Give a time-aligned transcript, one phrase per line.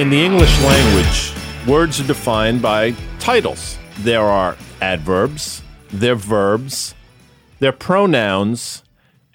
[0.00, 1.34] In the English language,
[1.68, 3.76] words are defined by titles.
[3.98, 6.94] There are adverbs, they're verbs,
[7.58, 8.82] they're pronouns,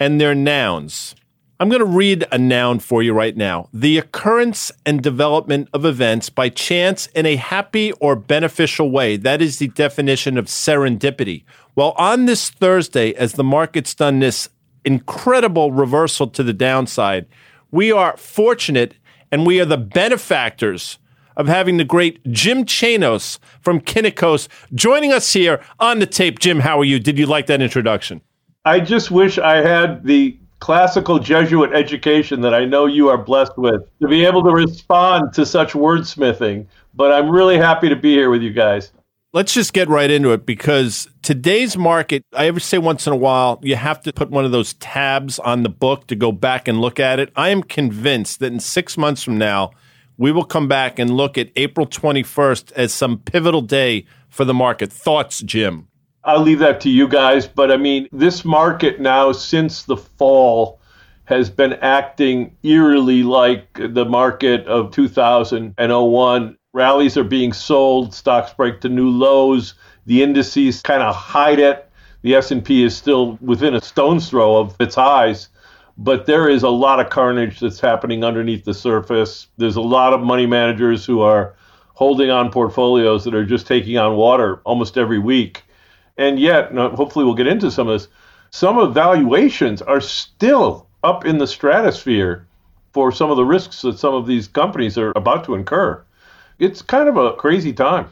[0.00, 1.14] and they're nouns.
[1.60, 3.68] I'm going to read a noun for you right now.
[3.72, 9.16] The occurrence and development of events by chance in a happy or beneficial way.
[9.16, 11.44] That is the definition of serendipity.
[11.76, 14.48] Well, on this Thursday, as the market's done this
[14.84, 17.26] incredible reversal to the downside,
[17.70, 18.96] we are fortunate
[19.30, 20.98] and we are the benefactors
[21.36, 26.38] of having the great Jim Chanos from Kynikos joining us here on the tape.
[26.38, 26.98] Jim, how are you?
[26.98, 28.22] Did you like that introduction?
[28.64, 33.56] I just wish I had the classical Jesuit education that I know you are blessed
[33.58, 36.66] with to be able to respond to such wordsmithing.
[36.94, 38.90] But I'm really happy to be here with you guys.
[39.36, 43.16] Let's just get right into it because today's market, I ever say once in a
[43.16, 46.68] while, you have to put one of those tabs on the book to go back
[46.68, 47.32] and look at it.
[47.36, 49.72] I am convinced that in six months from now,
[50.16, 54.54] we will come back and look at April 21st as some pivotal day for the
[54.54, 54.90] market.
[54.90, 55.88] Thoughts, Jim?
[56.24, 57.46] I'll leave that to you guys.
[57.46, 60.80] But I mean, this market now, since the fall,
[61.26, 66.56] has been acting eerily like the market of 2001.
[66.76, 69.72] Rallies are being sold, stocks break to new lows,
[70.04, 71.88] the indices kind of hide it.
[72.20, 75.48] The S&P is still within a stone's throw of its highs,
[75.96, 79.46] but there is a lot of carnage that's happening underneath the surface.
[79.56, 81.54] There's a lot of money managers who are
[81.94, 85.64] holding on portfolios that are just taking on water almost every week.
[86.18, 88.08] And yet, hopefully, we'll get into some of this.
[88.50, 92.46] Some of valuations are still up in the stratosphere
[92.92, 96.02] for some of the risks that some of these companies are about to incur.
[96.58, 98.08] It's kind of a crazy time.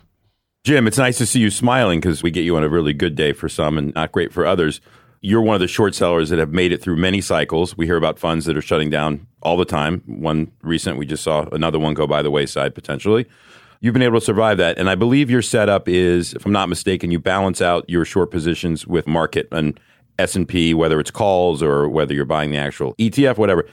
[0.64, 3.14] Jim, it's nice to see you smiling because we get you on a really good
[3.14, 4.80] day for some and not great for others.
[5.20, 7.76] You're one of the short sellers that have made it through many cycles.
[7.76, 10.02] We hear about funds that are shutting down all the time.
[10.06, 13.26] One recent, we just saw another one go by the wayside potentially
[13.84, 14.78] you've been able to survive that.
[14.78, 18.30] And I believe your setup is, if I'm not mistaken, you balance out your short
[18.30, 19.78] positions with market and
[20.18, 23.68] S&P, whether it's calls or whether you're buying the actual ETF, whatever.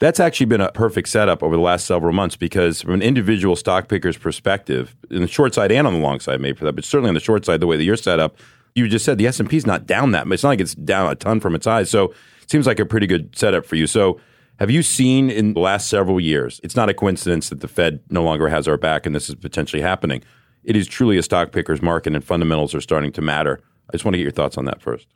[0.00, 3.54] That's actually been a perfect setup over the last several months because from an individual
[3.54, 6.72] stock picker's perspective, in the short side and on the long side, maybe for that,
[6.72, 8.38] but certainly on the short side, the way that you're set up,
[8.74, 10.36] you just said the S&P is not down that much.
[10.36, 11.90] It's not like it's down a ton from its highs.
[11.90, 13.86] So it seems like a pretty good setup for you.
[13.86, 14.18] So
[14.58, 16.62] have you seen in the last several years?
[16.64, 19.34] It's not a coincidence that the Fed no longer has our back and this is
[19.34, 20.22] potentially happening.
[20.64, 23.60] It is truly a stock picker's market and fundamentals are starting to matter.
[23.90, 25.08] I just want to get your thoughts on that first.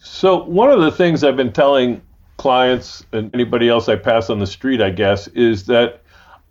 [0.00, 2.02] So, one of the things I've been telling
[2.36, 6.02] clients and anybody else I pass on the street, I guess, is that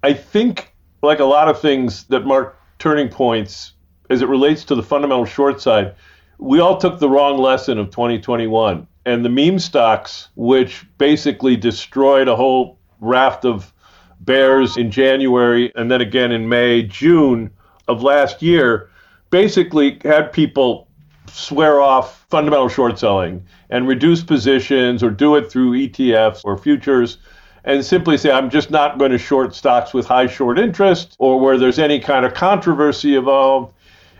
[0.03, 3.73] I think, like a lot of things that mark turning points
[4.09, 5.95] as it relates to the fundamental short side,
[6.37, 12.27] we all took the wrong lesson of 2021 and the meme stocks, which basically destroyed
[12.27, 13.73] a whole raft of
[14.21, 17.51] bears in January and then again in May, June
[17.87, 18.89] of last year,
[19.29, 20.87] basically had people
[21.33, 27.17] swear off fundamental short selling and reduce positions or do it through ETFs or futures
[27.63, 31.39] and simply say, I'm just not going to short stocks with high short interest or
[31.39, 33.73] where there's any kind of controversy involved.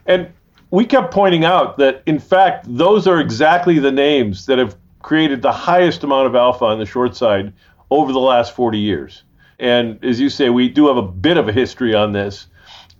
[0.06, 0.32] And
[0.70, 5.42] we kept pointing out that, in fact, those are exactly the names that have created
[5.42, 7.52] the highest amount of alpha on the short side
[7.90, 9.24] over the last 40 years.
[9.60, 12.48] And as you say, we do have a bit of a history on this.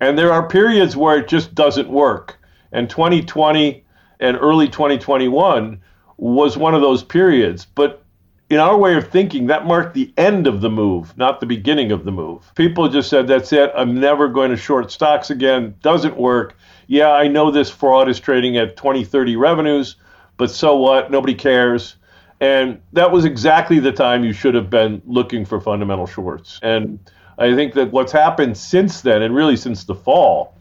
[0.00, 2.38] And there are periods where it just doesn't work.
[2.72, 3.81] And 2020
[4.22, 5.80] and early 2021
[6.16, 7.66] was one of those periods.
[7.66, 8.02] But
[8.48, 11.92] in our way of thinking, that marked the end of the move, not the beginning
[11.92, 12.50] of the move.
[12.54, 13.72] People just said, that's it.
[13.74, 15.74] I'm never going to short stocks again.
[15.82, 16.54] Doesn't work
[16.92, 19.96] yeah, I know this fraud is trading at 20, 30 revenues,
[20.36, 21.10] but so what?
[21.10, 21.96] Nobody cares.
[22.38, 26.60] And that was exactly the time you should have been looking for fundamental shorts.
[26.62, 26.98] And
[27.38, 30.58] I think that what's happened since then, and really since the fall,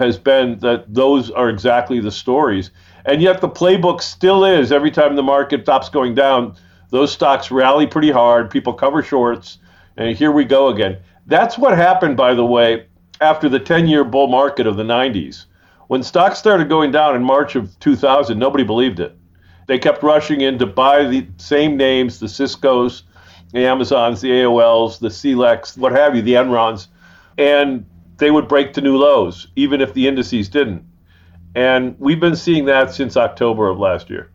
[0.00, 2.72] has been that those are exactly the stories.
[3.04, 6.56] And yet the playbook still is every time the market stops going down,
[6.90, 9.58] those stocks rally pretty hard, people cover shorts,
[9.96, 10.98] and here we go again.
[11.26, 12.86] That's what happened, by the way,
[13.20, 15.44] after the 10 year bull market of the 90s.
[15.88, 19.16] When stocks started going down in March of 2000, nobody believed it.
[19.66, 23.02] They kept rushing in to buy the same names, the Cisco's,
[23.52, 26.88] the Amazons, the AOLs, the CLECs, what have you, the Enrons.
[27.36, 27.84] and
[28.18, 30.84] they would break to new lows, even if the indices didn't.
[31.54, 34.30] And we've been seeing that since October of last year.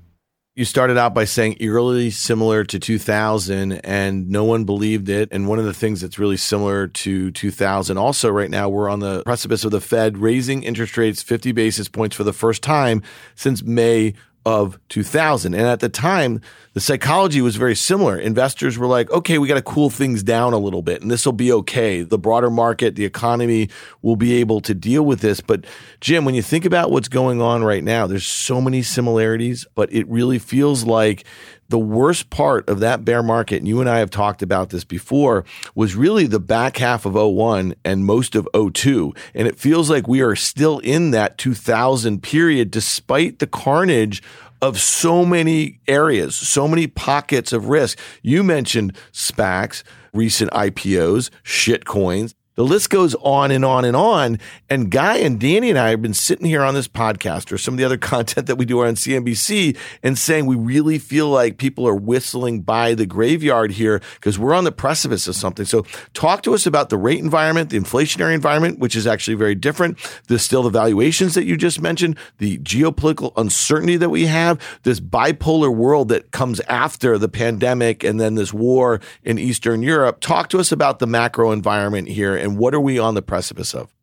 [0.55, 5.29] You started out by saying eerily similar to 2000, and no one believed it.
[5.31, 8.99] And one of the things that's really similar to 2000, also right now, we're on
[8.99, 13.01] the precipice of the Fed raising interest rates 50 basis points for the first time
[13.33, 14.13] since May
[14.45, 15.53] of 2000.
[15.53, 16.41] And at the time,
[16.73, 18.17] the psychology was very similar.
[18.17, 21.25] Investors were like, okay, we got to cool things down a little bit and this
[21.25, 22.01] will be okay.
[22.01, 23.69] The broader market, the economy
[24.01, 25.39] will be able to deal with this.
[25.39, 25.65] But
[26.01, 29.93] Jim, when you think about what's going on right now, there's so many similarities, but
[29.93, 31.25] it really feels like
[31.73, 34.83] the worst part of that bear market, and you and I have talked about this
[34.83, 35.43] before,
[35.73, 39.11] was really the back half of 01 and most of 02.
[39.33, 44.21] And it feels like we are still in that 2000 period despite the carnage
[44.61, 47.97] of so many areas, so many pockets of risk.
[48.21, 49.81] You mentioned SPACs,
[50.13, 52.35] recent IPOs, shit coins.
[52.55, 54.39] The list goes on and on and on.
[54.69, 57.73] And Guy and Danny and I have been sitting here on this podcast or some
[57.73, 61.57] of the other content that we do on CNBC and saying we really feel like
[61.57, 65.65] people are whistling by the graveyard here because we're on the precipice of something.
[65.65, 65.83] So
[66.13, 69.97] talk to us about the rate environment, the inflationary environment, which is actually very different.
[70.27, 74.99] There's still the valuations that you just mentioned, the geopolitical uncertainty that we have, this
[74.99, 80.19] bipolar world that comes after the pandemic and then this war in Eastern Europe.
[80.19, 83.73] Talk to us about the macro environment here and what are we on the precipice
[83.73, 83.93] of?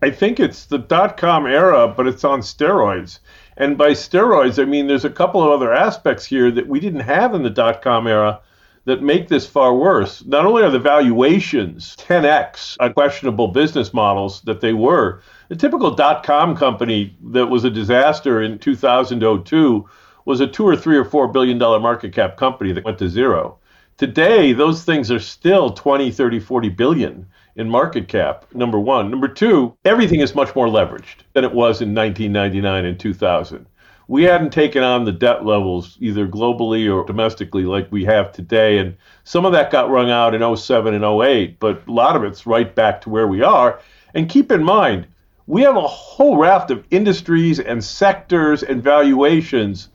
[0.00, 3.18] I think it's the dot com era, but it's on steroids.
[3.56, 7.00] And by steroids, I mean there's a couple of other aspects here that we didn't
[7.00, 8.40] have in the dot com era
[8.86, 10.24] that make this far worse.
[10.24, 15.94] Not only are the valuations 10x on questionable business models that they were, the typical
[15.94, 19.86] dot com company that was a disaster in 2002
[20.24, 23.08] was a two or three or four billion dollar market cap company that went to
[23.08, 23.58] zero.
[23.98, 27.26] Today, those things are still 20, 30, 40 billion
[27.56, 29.10] in market cap, number one.
[29.10, 33.66] Number two, everything is much more leveraged than it was in 1999 and 2000.
[34.08, 38.78] We hadn't taken on the debt levels either globally or domestically like we have today.
[38.78, 42.24] And some of that got wrung out in 07 and 08, but a lot of
[42.24, 43.80] it's right back to where we are.
[44.14, 45.06] And keep in mind,
[45.46, 49.90] we have a whole raft of industries and sectors and valuations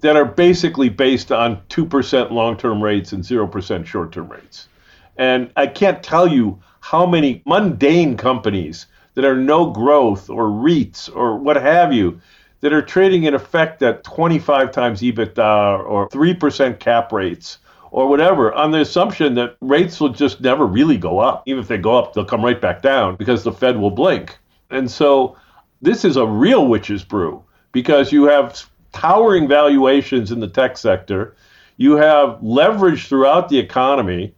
[0.00, 4.68] that are basically based on 2% long term rates and 0% short term rates.
[5.16, 11.14] And I can't tell you how many mundane companies that are no growth or REITs
[11.14, 12.20] or what have you
[12.60, 17.58] that are trading in effect at 25 times EBITDA or 3% cap rates
[17.90, 21.42] or whatever on the assumption that rates will just never really go up.
[21.46, 24.38] Even if they go up, they'll come right back down because the Fed will blink.
[24.70, 25.36] And so
[25.82, 27.42] this is a real witch's brew
[27.72, 31.34] because you have towering valuations in the tech sector,
[31.76, 34.34] you have leverage throughout the economy,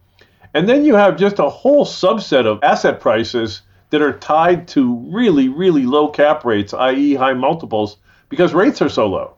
[0.54, 4.96] and then you have just a whole subset of asset prices that are tied to
[5.10, 9.34] really, really low cap rates, i.e., high multiples, because rates are so low.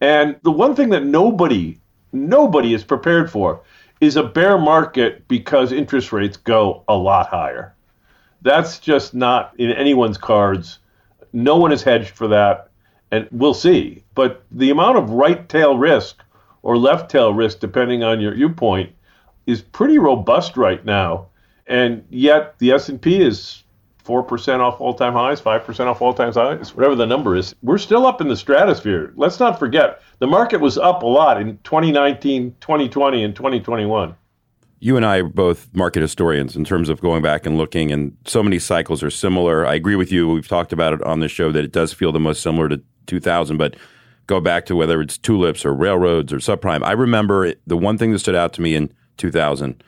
[0.00, 1.80] And the one thing that nobody,
[2.12, 3.62] nobody is prepared for
[4.00, 7.74] is a bear market because interest rates go a lot higher.
[8.42, 10.78] That's just not in anyone's cards.
[11.32, 12.68] No one is hedged for that,
[13.10, 14.04] and we'll see.
[14.14, 16.22] But the amount of right tail risk
[16.62, 18.93] or left tail risk, depending on your viewpoint,
[19.46, 21.26] is pretty robust right now,
[21.66, 23.62] and yet the S and P is
[23.98, 27.34] four percent off all time highs, five percent off all time highs, whatever the number
[27.34, 27.54] is.
[27.62, 29.12] We're still up in the stratosphere.
[29.16, 34.14] Let's not forget the market was up a lot in 2019, 2020, and 2021.
[34.80, 38.14] You and I are both market historians in terms of going back and looking, and
[38.26, 39.66] so many cycles are similar.
[39.66, 40.28] I agree with you.
[40.28, 42.82] We've talked about it on the show that it does feel the most similar to
[43.06, 43.76] 2000, but
[44.26, 46.82] go back to whether it's tulips or railroads or subprime.
[46.82, 49.82] I remember the one thing that stood out to me in 2000,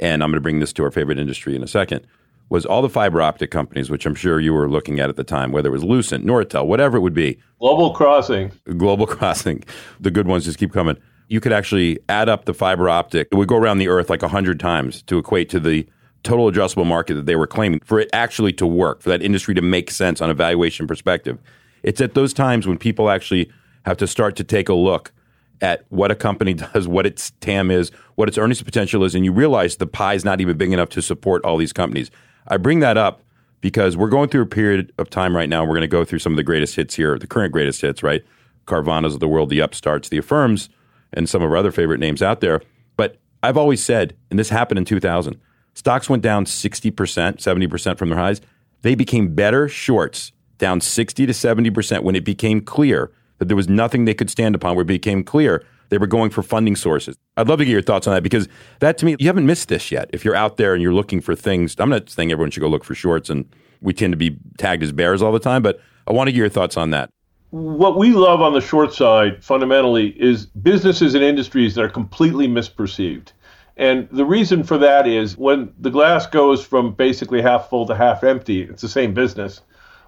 [0.00, 2.06] and I'm going to bring this to our favorite industry in a second,
[2.48, 5.24] was all the fiber optic companies, which I'm sure you were looking at at the
[5.24, 7.38] time, whether it was Lucent, Nortel, whatever it would be.
[7.60, 8.52] Global Crossing.
[8.76, 9.62] Global Crossing.
[10.00, 10.96] The good ones just keep coming.
[11.28, 13.28] You could actually add up the fiber optic.
[13.30, 15.86] It would go around the earth like 100 times to equate to the
[16.24, 19.54] total addressable market that they were claiming for it actually to work, for that industry
[19.54, 21.38] to make sense on a valuation perspective.
[21.82, 23.50] It's at those times when people actually
[23.86, 25.12] have to start to take a look
[25.60, 29.24] at what a company does, what its TAM is, what its earnings potential is, and
[29.24, 32.10] you realize the pie is not even big enough to support all these companies.
[32.48, 33.22] I bring that up
[33.60, 35.62] because we're going through a period of time right now.
[35.64, 38.02] We're going to go through some of the greatest hits here, the current greatest hits,
[38.02, 38.24] right?
[38.66, 40.68] Carvanas of the world, the upstarts, the affirms,
[41.12, 42.62] and some of our other favorite names out there.
[42.96, 45.38] But I've always said, and this happened in 2000,
[45.74, 48.40] stocks went down 60%, 70% from their highs.
[48.82, 53.68] They became better shorts, down 60 to 70% when it became clear that there was
[53.68, 57.16] nothing they could stand upon where it became clear They were going for funding sources.
[57.36, 59.68] I'd love to get your thoughts on that because that to me, you haven't missed
[59.68, 60.08] this yet.
[60.12, 62.68] If you're out there and you're looking for things, I'm not saying everyone should go
[62.68, 63.44] look for shorts and
[63.80, 66.38] we tend to be tagged as bears all the time, but I want to get
[66.38, 67.10] your thoughts on that.
[67.50, 72.46] What we love on the short side fundamentally is businesses and industries that are completely
[72.46, 73.32] misperceived.
[73.76, 77.96] And the reason for that is when the glass goes from basically half full to
[77.96, 79.62] half empty, it's the same business.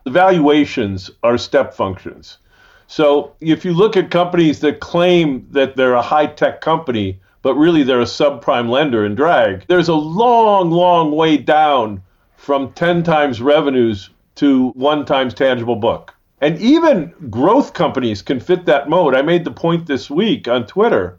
[0.05, 2.39] The valuations are step functions.
[2.87, 7.55] So if you look at companies that claim that they're a high tech company, but
[7.55, 12.03] really they're a subprime lender in drag, there's a long, long way down
[12.37, 16.15] from 10 times revenues to one times tangible book.
[16.41, 19.15] And even growth companies can fit that mode.
[19.15, 21.19] I made the point this week on Twitter.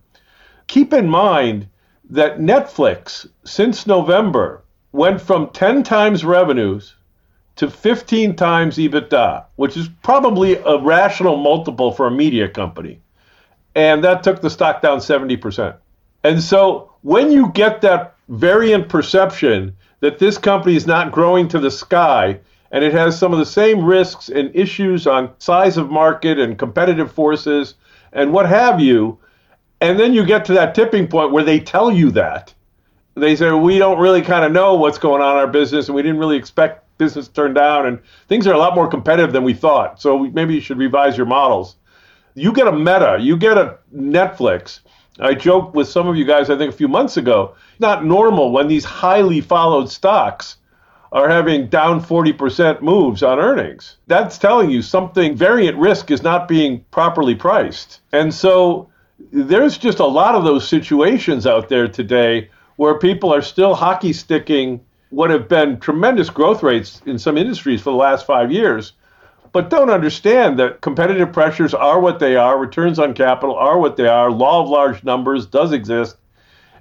[0.68, 1.68] Keep in mind
[2.10, 6.96] that Netflix, since November, went from 10 times revenues
[7.56, 13.00] to 15 times EBITDA, which is probably a rational multiple for a media company.
[13.76, 15.76] And that took the stock down 70%.
[16.24, 21.60] And so when you get that variant perception that this company is not growing to
[21.60, 22.40] the sky
[22.72, 26.58] and it has some of the same risks and issues on size of market and
[26.58, 27.76] competitive forces
[28.14, 29.18] and what have you,
[29.82, 32.54] and then you get to that tipping point where they tell you that.
[33.16, 35.96] They say, we don't really kind of know what's going on in our business and
[35.96, 39.44] we didn't really expect business turned down, and things are a lot more competitive than
[39.44, 40.02] we thought.
[40.02, 41.76] So maybe you should revise your models.
[42.36, 44.80] You get a Meta, you get a Netflix.
[45.20, 48.52] I joked with some of you guys, I think a few months ago, not normal
[48.52, 50.58] when these highly followed stocks
[51.12, 53.98] are having down 40% moves on earnings.
[54.08, 58.02] That's telling you something variant risk is not being properly priced.
[58.12, 58.90] And so
[59.32, 64.12] there's just a lot of those situations out there today where people are still hockey
[64.12, 64.82] sticking
[65.14, 68.94] what have been tremendous growth rates in some industries for the last five years,
[69.52, 73.96] but don't understand that competitive pressures are what they are, returns on capital are what
[73.96, 76.18] they are, law of large numbers does exist,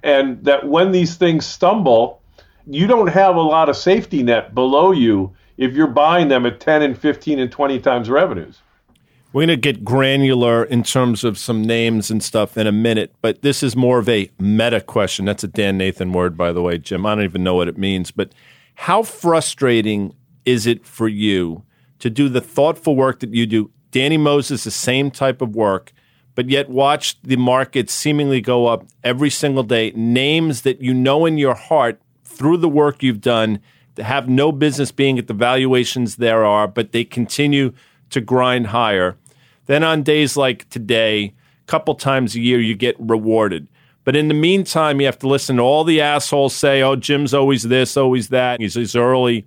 [0.03, 2.23] and that when these things stumble,
[2.67, 6.59] you don't have a lot of safety net below you if you're buying them at
[6.59, 8.63] 10 and 15 and 20 times revenues.
[9.33, 13.15] We're going to get granular in terms of some names and stuff in a minute,
[13.23, 15.25] but this is more of a meta question.
[15.25, 17.07] That's a Dan Nathan word, by the way, Jim.
[17.07, 18.35] I don't even know what it means, but
[18.75, 21.63] how frustrating is it for you
[22.01, 23.71] to do the thoughtful work that you do?
[23.91, 25.95] Danny Moses, the same type of work,
[26.35, 29.93] but yet watch the market seemingly go up every single day.
[29.97, 33.61] Names that you know in your heart through the work you've done
[33.95, 37.73] that have no business being at the valuations there are, but they continue
[38.11, 39.17] to grind higher.
[39.67, 43.69] Then on days like today, a couple times a year, you get rewarded.
[44.05, 47.33] But in the meantime, you have to listen to all the assholes say, oh, Jim's
[47.33, 48.61] always this, always that.
[48.61, 49.47] He's, he's early.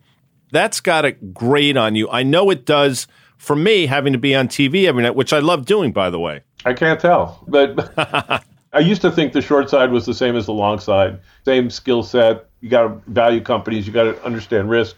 [0.52, 2.10] That's got to grate on you.
[2.10, 3.08] I know it does
[3.38, 6.20] for me having to be on TV every night, which I love doing, by the
[6.20, 6.42] way.
[6.64, 7.44] I can't tell.
[7.48, 7.94] But
[8.74, 11.20] I used to think the short side was the same as the long side.
[11.44, 12.50] Same skill set.
[12.62, 13.86] You got to value companies.
[13.86, 14.96] You got to understand risk.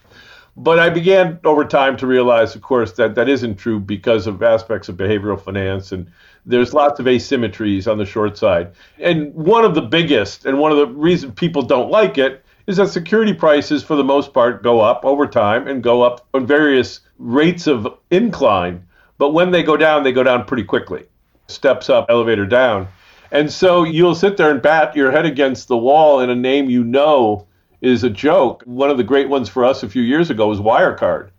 [0.59, 4.41] But I began over time to realize, of course, that that isn't true because of
[4.41, 5.91] aspects of behavioral finance.
[5.91, 6.09] And
[6.47, 8.71] there's lots of asymmetries on the short side.
[8.97, 12.77] And one of the biggest, and one of the reasons people don't like it, is
[12.77, 16.47] that security prices, for the most part, go up over time and go up on
[16.47, 18.83] various rates of incline.
[19.19, 21.05] But when they go down, they go down pretty quickly.
[21.47, 22.87] Steps up, elevator down.
[23.31, 26.69] And so you'll sit there and bat your head against the wall in a name
[26.69, 27.46] you know
[27.81, 28.63] is a joke.
[28.65, 31.29] One of the great ones for us a few years ago was Wirecard,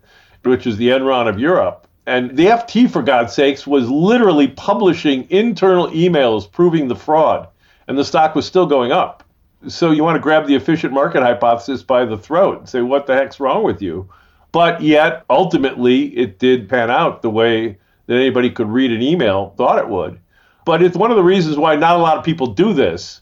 [0.43, 1.87] which is the Enron of Europe.
[2.05, 7.47] And the FT, for God's sakes, was literally publishing internal emails proving the fraud,
[7.87, 9.23] and the stock was still going up.
[9.67, 13.05] So you want to grab the efficient market hypothesis by the throat and say, what
[13.05, 14.09] the heck's wrong with you?
[14.51, 17.77] But yet, ultimately, it did pan out the way
[18.07, 20.19] that anybody could read an email thought it would.
[20.65, 23.21] But it's one of the reasons why not a lot of people do this.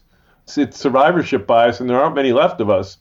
[0.56, 2.96] It's survivorship bias, and there aren't many left of us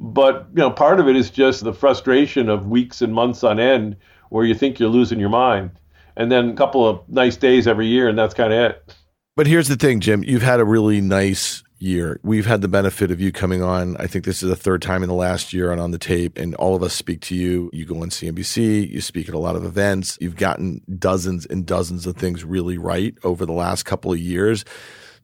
[0.00, 3.58] but you know, part of it is just the frustration of weeks and months on
[3.58, 3.96] end
[4.30, 5.70] where you think you're losing your mind,
[6.16, 8.94] and then a couple of nice days every year, and that's kind of it.
[9.36, 10.22] But here's the thing, Jim.
[10.22, 12.18] You've had a really nice year.
[12.22, 13.96] We've had the benefit of you coming on.
[13.98, 16.38] I think this is the third time in the last year on on the tape,
[16.38, 17.70] and all of us speak to you.
[17.72, 20.18] You go on CNBC, you speak at a lot of events.
[20.20, 24.64] You've gotten dozens and dozens of things really right over the last couple of years.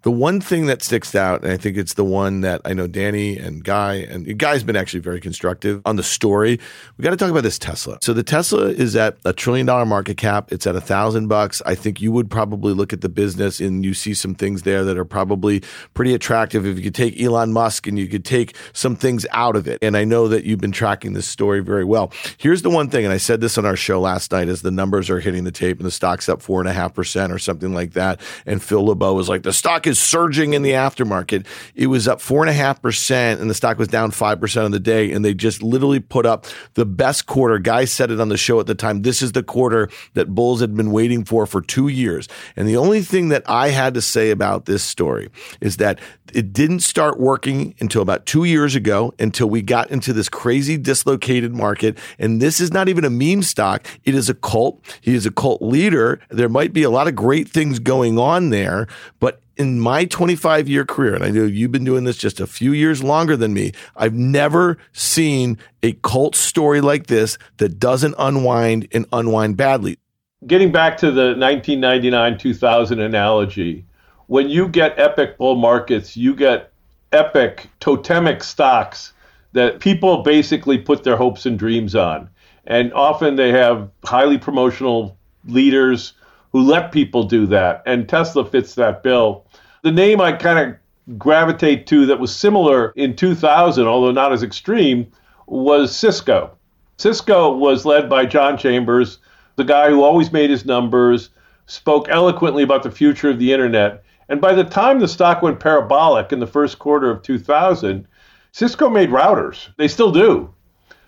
[0.02, 2.86] The one thing that sticks out, and I think it's the one that I know
[2.86, 6.58] Danny and Guy, and Guy's been actually very constructive on the story.
[6.96, 7.98] We got to talk about this Tesla.
[8.00, 10.52] So the Tesla is at a trillion dollar market cap.
[10.52, 11.60] It's at a thousand bucks.
[11.66, 14.84] I think you would probably look at the business and you see some things there
[14.84, 16.64] that are probably pretty attractive.
[16.64, 19.78] If you could take Elon Musk and you could take some things out of it.
[19.82, 22.10] And I know that you've been tracking this story very well.
[22.38, 24.70] Here's the one thing, and I said this on our show last night as the
[24.70, 27.38] numbers are hitting the tape and the stock's up four and a half percent or
[27.38, 28.18] something like that.
[28.46, 31.46] And Phil LeBeau was like, the stock surging in the aftermarket.
[31.74, 34.64] It was up four and a half percent, and the stock was down five percent
[34.64, 35.12] on the day.
[35.12, 37.58] And they just literally put up the best quarter.
[37.58, 39.02] Guys said it on the show at the time.
[39.02, 42.28] This is the quarter that bulls had been waiting for for two years.
[42.56, 45.30] And the only thing that I had to say about this story
[45.60, 45.98] is that
[46.32, 50.76] it didn't start working until about two years ago, until we got into this crazy
[50.76, 51.98] dislocated market.
[52.18, 53.86] And this is not even a meme stock.
[54.04, 54.80] It is a cult.
[55.00, 56.20] He is a cult leader.
[56.30, 58.86] There might be a lot of great things going on there,
[59.18, 62.46] but in my 25 year career, and I know you've been doing this just a
[62.46, 68.14] few years longer than me, I've never seen a cult story like this that doesn't
[68.18, 69.98] unwind and unwind badly.
[70.46, 73.84] Getting back to the 1999 2000 analogy,
[74.28, 76.72] when you get epic bull markets, you get
[77.12, 79.12] epic totemic stocks
[79.52, 82.30] that people basically put their hopes and dreams on.
[82.64, 86.14] And often they have highly promotional leaders
[86.52, 87.82] who let people do that.
[87.86, 89.44] And Tesla fits that bill.
[89.82, 94.42] The name I kind of gravitate to that was similar in 2000, although not as
[94.42, 95.06] extreme,
[95.46, 96.50] was Cisco.
[96.98, 99.18] Cisco was led by John Chambers,
[99.56, 101.30] the guy who always made his numbers,
[101.64, 105.60] spoke eloquently about the future of the internet, and by the time the stock went
[105.60, 108.06] parabolic in the first quarter of 2000,
[108.52, 109.68] Cisco made routers.
[109.78, 110.52] They still do.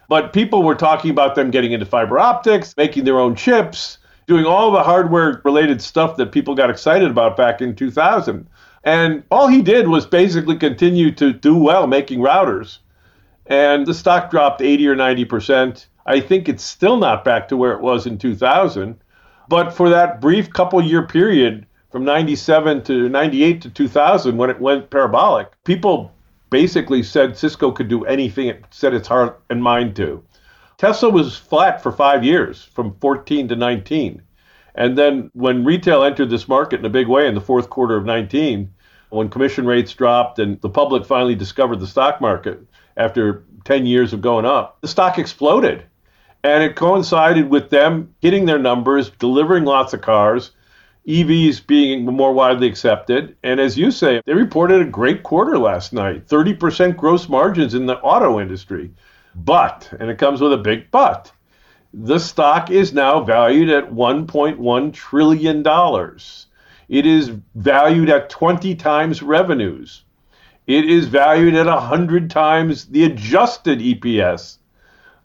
[0.08, 3.98] But people were talking about them getting into fiber optics, making their own chips,
[4.32, 8.48] doing all the hardware related stuff that people got excited about back in 2000.
[8.82, 12.78] And all he did was basically continue to do well making routers.
[13.44, 15.84] And the stock dropped 80 or 90%.
[16.06, 18.98] I think it's still not back to where it was in 2000.
[19.48, 24.58] But for that brief couple year period, from 97 to 98 to 2000 when it
[24.58, 26.10] went parabolic, people
[26.48, 30.24] basically said Cisco could do anything it set its heart and mind to.
[30.82, 34.20] Tesla was flat for five years, from 14 to 19.
[34.74, 37.96] And then when retail entered this market in a big way in the fourth quarter
[37.96, 38.68] of 19,
[39.10, 42.58] when commission rates dropped and the public finally discovered the stock market
[42.96, 45.84] after 10 years of going up, the stock exploded.
[46.42, 50.50] And it coincided with them hitting their numbers, delivering lots of cars,
[51.06, 53.36] EVs being more widely accepted.
[53.44, 57.86] And as you say, they reported a great quarter last night 30% gross margins in
[57.86, 58.90] the auto industry.
[59.34, 61.32] But, and it comes with a big but,
[61.94, 65.62] the stock is now valued at $1.1 trillion.
[66.88, 70.04] It is valued at 20 times revenues.
[70.66, 74.58] It is valued at 100 times the adjusted EPS.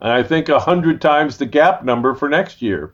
[0.01, 2.93] And I think 100 times the gap number for next year.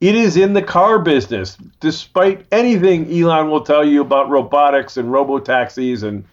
[0.00, 5.10] It is in the car business, despite anything Elon will tell you about robotics and
[5.10, 6.24] robo taxis and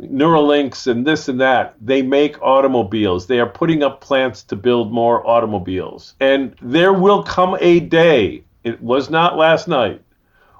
[0.00, 1.76] Neuralinks and this and that.
[1.80, 3.26] They make automobiles.
[3.26, 6.14] They are putting up plants to build more automobiles.
[6.20, 10.02] And there will come a day, it was not last night,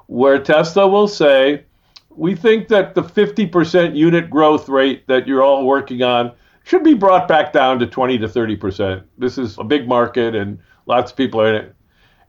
[0.06, 1.64] where Tesla will say,
[2.10, 6.94] we think that the 50% unit growth rate that you're all working on should be
[6.94, 9.02] brought back down to 20 to 30%.
[9.18, 11.74] This is a big market and lots of people are in it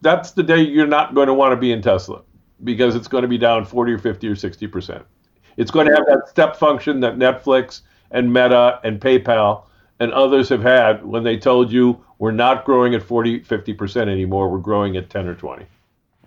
[0.06, 2.22] that's the day you're not going to want to be in Tesla
[2.63, 5.06] because it's going to be down 40 or 50 or 60 percent.
[5.58, 9.63] It's going to have that step function that Netflix and Meta and PayPal
[10.00, 14.10] and others have had when they told you we're not growing at 40, 50 percent
[14.10, 14.50] anymore.
[14.50, 15.65] We're growing at 10 or 20.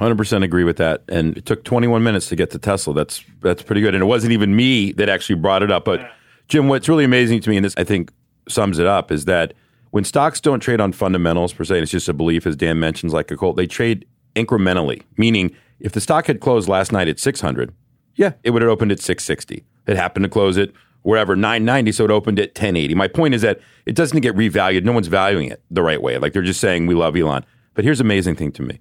[0.00, 1.02] 100% agree with that.
[1.08, 2.94] And it took 21 minutes to get to Tesla.
[2.94, 3.94] That's that's pretty good.
[3.94, 5.84] And it wasn't even me that actually brought it up.
[5.84, 6.10] But
[6.48, 8.12] Jim, what's really amazing to me, and this I think
[8.48, 9.54] sums it up, is that–
[9.90, 13.12] when stocks don't trade on fundamentals per se, it's just a belief, as Dan mentions,
[13.12, 17.18] like a cult, they trade incrementally, meaning if the stock had closed last night at
[17.18, 17.74] 600,
[18.18, 19.64] yeah, it would have opened at 660.
[19.86, 22.94] It happened to close it wherever 990, so it opened at 1080.
[22.96, 24.84] My point is that it doesn't get revalued.
[24.84, 26.18] No one's valuing it the right way.
[26.18, 27.46] Like they're just saying, we love Elon.
[27.74, 28.80] But here's the amazing thing to me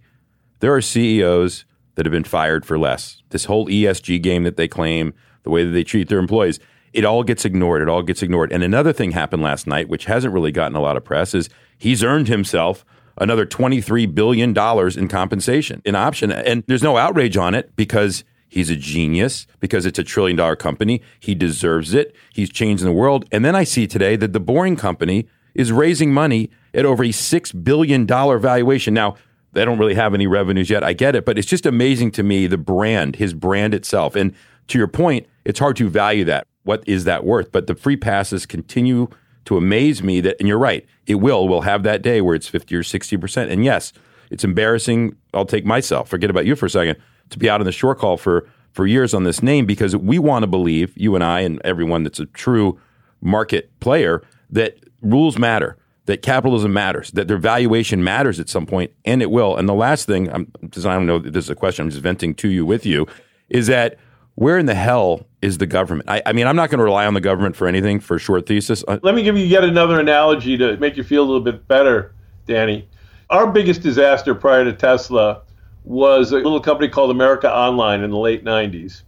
[0.59, 3.21] there are CEOs that have been fired for less.
[3.29, 6.59] This whole ESG game that they claim, the way that they treat their employees,
[6.93, 7.83] it all gets ignored.
[7.83, 8.51] It all gets ignored.
[8.51, 11.47] And another thing happened last night, which hasn't really gotten a lot of press, is
[11.77, 12.83] he's earned himself
[13.19, 14.57] another $23 billion
[14.97, 16.31] in compensation, in option.
[16.31, 20.55] And there's no outrage on it because he's a genius, because it's a trillion dollar
[20.55, 21.01] company.
[21.19, 22.15] He deserves it.
[22.33, 23.25] He's changing the world.
[23.31, 27.09] And then I see today that the Boring Company is raising money at over a
[27.09, 28.93] $6 billion valuation.
[28.93, 29.15] Now,
[29.53, 30.83] they don't really have any revenues yet.
[30.83, 34.15] I get it, but it's just amazing to me the brand, his brand itself.
[34.15, 34.35] And
[34.67, 37.51] to your point, it's hard to value that what is that worth?
[37.51, 39.07] But the free passes continue
[39.45, 41.47] to amaze me that, and you're right, it will.
[41.47, 43.49] We'll have that day where it's 50 or 60%.
[43.49, 43.93] And yes,
[44.29, 45.15] it's embarrassing.
[45.33, 46.97] I'll take myself, forget about you for a second,
[47.29, 50.19] to be out on the short call for, for years on this name because we
[50.19, 52.79] want to believe, you and I and everyone that's a true
[53.21, 58.91] market player, that rules matter, that capitalism matters, that their valuation matters at some point,
[59.05, 59.57] and it will.
[59.57, 62.01] And the last thing, I'm, because I don't know this is a question, I'm just
[62.01, 63.07] venting to you with you,
[63.49, 63.97] is that
[64.35, 66.07] where in the hell is the government?
[66.09, 68.19] I, I mean, I'm not going to rely on the government for anything for a
[68.19, 68.83] short thesis.
[68.87, 72.13] Let me give you yet another analogy to make you feel a little bit better,
[72.45, 72.87] Danny.
[73.31, 75.41] Our biggest disaster prior to Tesla
[75.87, 79.03] was a little company called America Online in the late 90s.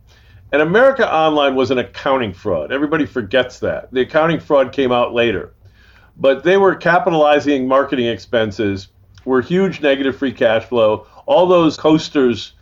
[0.53, 2.71] And America Online was an accounting fraud.
[2.71, 3.91] Everybody forgets that.
[3.91, 5.53] The accounting fraud came out later.
[6.15, 8.87] But they were capitalizing marketing expenses,
[9.25, 11.05] were huge negative free cash flow.
[11.25, 12.53] All those coasters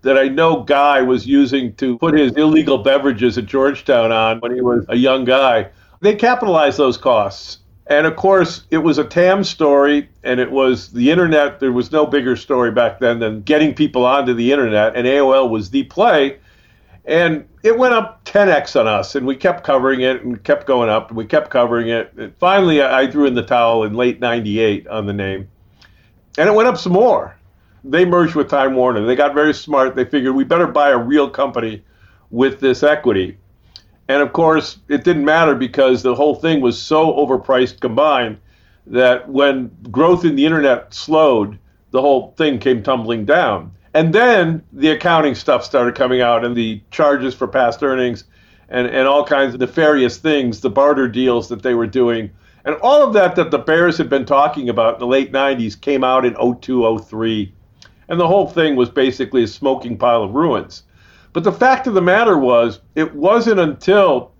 [0.00, 4.54] that I know Guy was using to put his illegal beverages at Georgetown on when
[4.54, 5.68] he was a young guy,
[6.00, 7.58] they capitalized those costs.
[7.88, 11.60] And of course, it was a TAM story, and it was the internet.
[11.60, 15.50] There was no bigger story back then than getting people onto the internet, and AOL
[15.50, 16.38] was the play.
[17.04, 20.88] And it went up 10x on us, and we kept covering it and kept going
[20.88, 22.12] up, and we kept covering it.
[22.16, 25.48] And finally, I threw in the towel in late 98 on the name.
[26.36, 27.36] And it went up some more.
[27.84, 29.06] They merged with Time Warner.
[29.06, 29.94] They got very smart.
[29.94, 31.84] They figured we better buy a real company
[32.30, 33.38] with this equity.
[34.08, 38.38] And of course, it didn't matter because the whole thing was so overpriced combined
[38.86, 41.58] that when growth in the internet slowed,
[41.90, 43.72] the whole thing came tumbling down.
[43.94, 48.24] And then the accounting stuff started coming out and the charges for past earnings
[48.68, 52.30] and, and all kinds of nefarious things, the barter deals that they were doing.
[52.64, 55.80] And all of that that the Bears had been talking about in the late 90s
[55.80, 57.52] came out in 02, 03.
[58.08, 60.82] And the whole thing was basically a smoking pile of ruins.
[61.36, 64.32] But the fact of the matter was, it wasn't until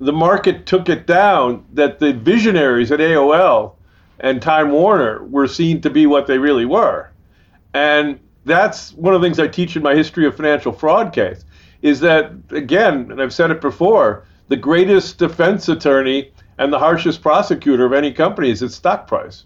[0.00, 3.74] the market took it down that the visionaries at AOL
[4.18, 7.08] and Time Warner were seen to be what they really were.
[7.72, 11.44] And that's one of the things I teach in my history of financial fraud case
[11.82, 17.22] is that, again, and I've said it before, the greatest defense attorney and the harshest
[17.22, 19.44] prosecutor of any company is its stock price.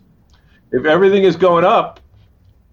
[0.72, 2.00] If everything is going up,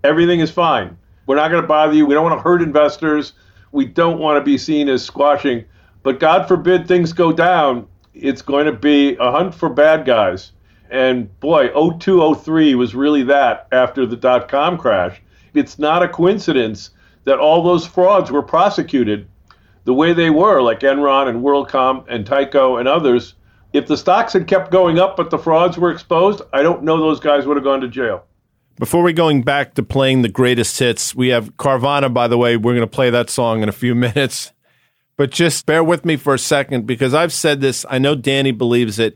[0.06, 0.98] everything is fine.
[1.28, 2.06] We're not going to bother you.
[2.06, 3.34] We don't want to hurt investors.
[3.76, 5.66] We don't want to be seen as squashing.
[6.02, 10.54] But God forbid things go down, it's going to be a hunt for bad guys.
[10.90, 15.22] And boy, 0203 was really that after the dot com crash.
[15.54, 16.92] It's not a coincidence
[17.26, 19.28] that all those frauds were prosecuted
[19.84, 23.34] the way they were, like Enron and WorldCom and Tyco and others.
[23.74, 26.98] If the stocks had kept going up but the frauds were exposed, I don't know
[26.98, 28.24] those guys would have gone to jail.
[28.78, 32.58] Before we going back to playing the greatest hits, we have Carvana, by the way.
[32.58, 34.52] We're going to play that song in a few minutes.
[35.16, 37.86] But just bear with me for a second because I've said this.
[37.90, 39.16] I know Danny believes it.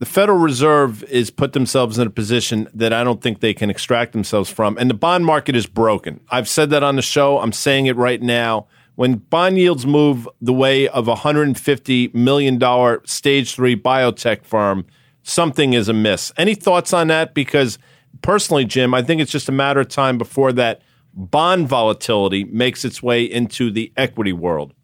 [0.00, 3.70] The Federal Reserve is put themselves in a position that I don't think they can
[3.70, 4.76] extract themselves from.
[4.78, 6.18] And the bond market is broken.
[6.28, 7.38] I've said that on the show.
[7.38, 8.66] I'm saying it right now.
[8.96, 12.60] When bond yields move the way of a $150 million
[13.06, 14.86] stage three biotech firm,
[15.22, 16.32] something is amiss.
[16.36, 17.32] Any thoughts on that?
[17.32, 17.78] Because
[18.20, 20.82] personally, Jim, I think it's just a matter of time before that
[21.14, 24.74] bond volatility makes its way into the equity world.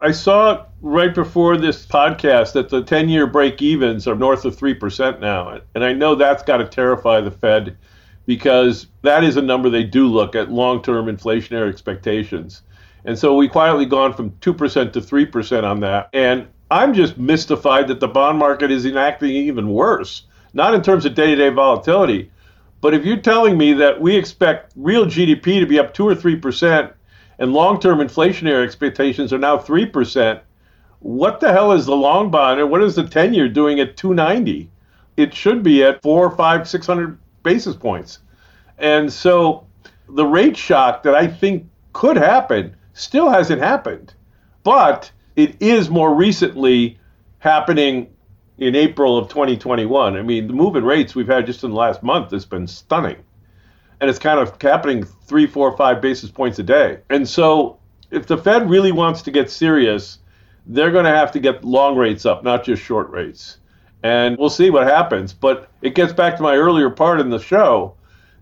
[0.00, 4.56] I saw right before this podcast that the 10 year break evens are north of
[4.56, 5.60] 3% now.
[5.74, 7.76] And I know that's got to terrify the Fed
[8.24, 12.62] because that is a number they do look at long term inflationary expectations.
[13.04, 16.10] And so we quietly gone from 2% to 3% on that.
[16.12, 21.06] And I'm just mystified that the bond market is enacting even worse, not in terms
[21.06, 22.30] of day to day volatility.
[22.80, 26.14] But if you're telling me that we expect real GDP to be up 2 or
[26.14, 26.92] 3%
[27.38, 30.40] and long term inflationary expectations are now 3%,
[31.00, 33.96] what the hell is the long bond and what is the 10 year doing at
[33.96, 34.70] 290?
[35.16, 38.20] It should be at four, five, 600 basis points.
[38.78, 39.66] And so
[40.08, 44.14] the rate shock that I think could happen still hasn't happened.
[44.62, 46.98] But it is more recently
[47.38, 48.08] happening
[48.58, 50.16] in April of 2021.
[50.16, 52.66] I mean, the move in rates we've had just in the last month has been
[52.66, 53.22] stunning
[54.00, 56.98] and it's kind of happening three, four, five basis points a day.
[57.10, 57.78] And so,
[58.10, 60.18] if the Fed really wants to get serious,
[60.66, 63.58] they're going to have to get long rates up, not just short rates.
[64.02, 65.32] And we'll see what happens.
[65.32, 67.94] But it gets back to my earlier part in the show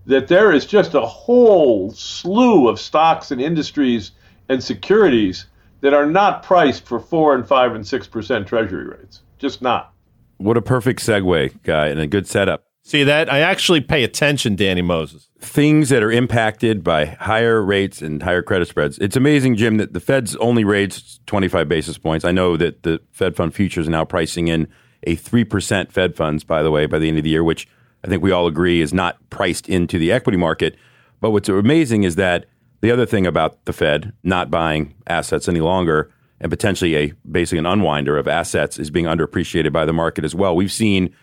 [0.05, 4.11] that there is just a whole slew of stocks and industries
[4.47, 5.47] and securities
[5.81, 9.21] that are not priced for four and five and six percent treasury rates.
[9.39, 9.93] Just not.
[10.37, 12.65] What a perfect segue, guy, and a good setup.
[12.83, 13.31] See that?
[13.31, 15.29] I actually pay attention, Danny Moses.
[15.39, 18.97] Things that are impacted by higher rates and higher credit spreads.
[18.99, 22.23] It's amazing, Jim, that the Fed's only raised 25 basis points.
[22.23, 24.69] I know that the Fed fund futures are now pricing in
[25.03, 27.67] a 3% Fed funds, by the way, by the end of the year, which
[28.05, 30.77] I think we all agree is not priced into the equity market.
[31.19, 32.45] But what's amazing is that
[32.79, 37.59] the other thing about the Fed not buying assets any longer and potentially a basically
[37.59, 40.55] an unwinder of assets is being underappreciated by the market as well.
[40.55, 41.13] We've seen–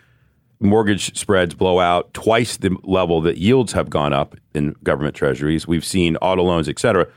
[0.61, 5.67] mortgage spreads blow out twice the level that yields have gone up in government treasuries.
[5.67, 7.07] We've seen auto loans, et cetera.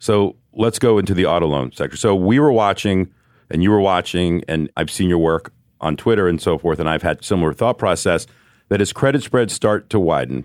[0.00, 1.96] So let's go into the auto loan sector.
[1.96, 3.08] So we were watching,
[3.50, 6.88] and you were watching, and I've seen your work on Twitter and so forth, and
[6.88, 8.26] I've had similar thought process
[8.68, 10.44] that as credit spreads start to widen,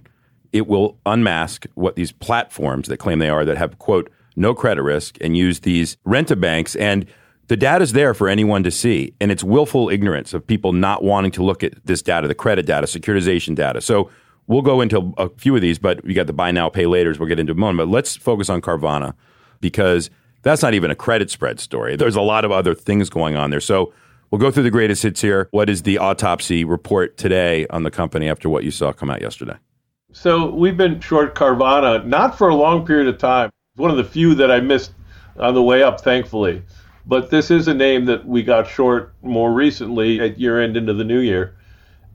[0.52, 4.84] it will unmask what these platforms that claim they are that have quote no credit
[4.84, 7.06] risk and use these rent a banks and
[7.48, 11.04] the data is there for anyone to see and it's willful ignorance of people not
[11.04, 13.82] wanting to look at this data the credit data securitization data.
[13.82, 14.10] So
[14.48, 17.20] we'll go into a few of these but we got the buy now pay laters
[17.20, 19.14] we'll get into a moment but let's focus on carvana
[19.60, 20.10] because
[20.44, 21.96] that's not even a credit spread story.
[21.96, 23.62] There's a lot of other things going on there.
[23.62, 23.92] So
[24.30, 25.48] we'll go through the greatest hits here.
[25.52, 29.22] What is the autopsy report today on the company after what you saw come out
[29.22, 29.56] yesterday?
[30.12, 33.50] So we've been short Carvana, not for a long period of time.
[33.76, 34.94] One of the few that I missed
[35.36, 36.62] on the way up, thankfully.
[37.08, 40.94] But this is a name that we got short more recently at year end into
[40.94, 41.56] the new year.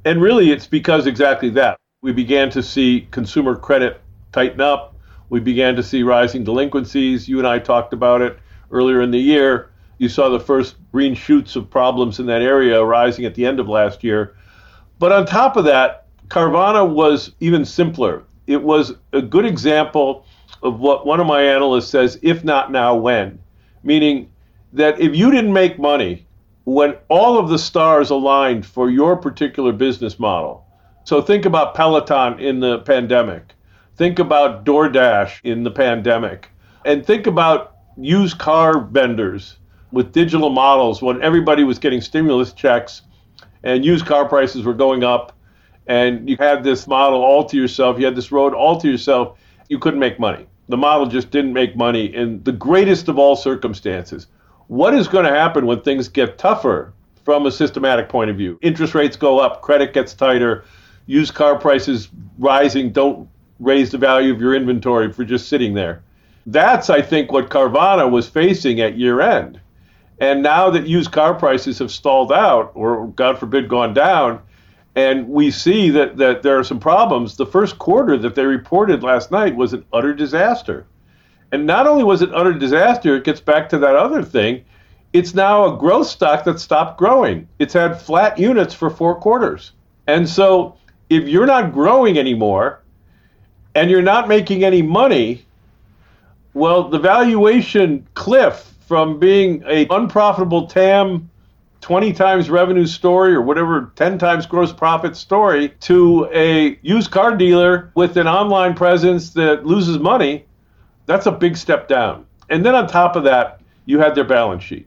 [0.05, 1.77] And really, it's because exactly that.
[2.01, 4.95] We began to see consumer credit tighten up.
[5.31, 7.29] We began to see rising delinquencies.
[7.29, 8.39] You and I talked about it
[8.71, 9.71] earlier in the year.
[9.99, 13.59] You saw the first green shoots of problems in that area arising at the end
[13.59, 14.37] of last year.
[15.01, 18.23] But on top of that, Carvana was even simpler.
[18.47, 20.25] It was a good example
[20.63, 23.39] of what one of my analysts says, if not now, when.
[23.83, 24.31] Meaning
[24.73, 26.27] that if you didn't make money
[26.65, 30.67] when all of the stars aligned for your particular business model,
[31.05, 33.55] so think about Peloton in the pandemic,
[33.97, 36.51] think about DoorDash in the pandemic,
[36.85, 39.57] and think about used car vendors
[39.91, 43.03] with digital models when everybody was getting stimulus checks
[43.63, 45.33] and used car prices were going up
[45.87, 49.39] and you had this model all to yourself, you had this road all to yourself,
[49.69, 50.47] you couldn't make money.
[50.69, 54.27] The model just didn't make money in the greatest of all circumstances.
[54.67, 56.93] What is going to happen when things get tougher
[57.25, 58.59] from a systematic point of view?
[58.61, 60.65] Interest rates go up, credit gets tighter,
[61.07, 63.29] used car prices rising don't
[63.61, 66.03] raise the value of your inventory for just sitting there.
[66.47, 69.61] That's, I think, what Carvana was facing at year end.
[70.21, 74.41] And now that used car prices have stalled out, or God forbid, gone down,
[74.99, 77.37] and we see that, that there are some problems.
[77.37, 80.87] The first quarter that they reported last night was an utter disaster.
[81.53, 84.65] And not only was it utter disaster, it gets back to that other thing.
[85.13, 87.47] It's now a growth stock that stopped growing.
[87.61, 89.71] It's had flat units for four quarters.
[90.09, 90.75] And so
[91.11, 92.83] if you're not growing anymore
[93.77, 95.47] and you're not making any money,
[96.55, 101.31] well, the valuation cliff from being a unprofitable TAM
[101.89, 107.35] 20 times revenue story or whatever 10 times gross profit story to a used car
[107.35, 110.45] dealer with an online presence that loses money,
[111.07, 112.27] that's a big step down.
[112.51, 114.87] And then on top of that, you had their balance sheet.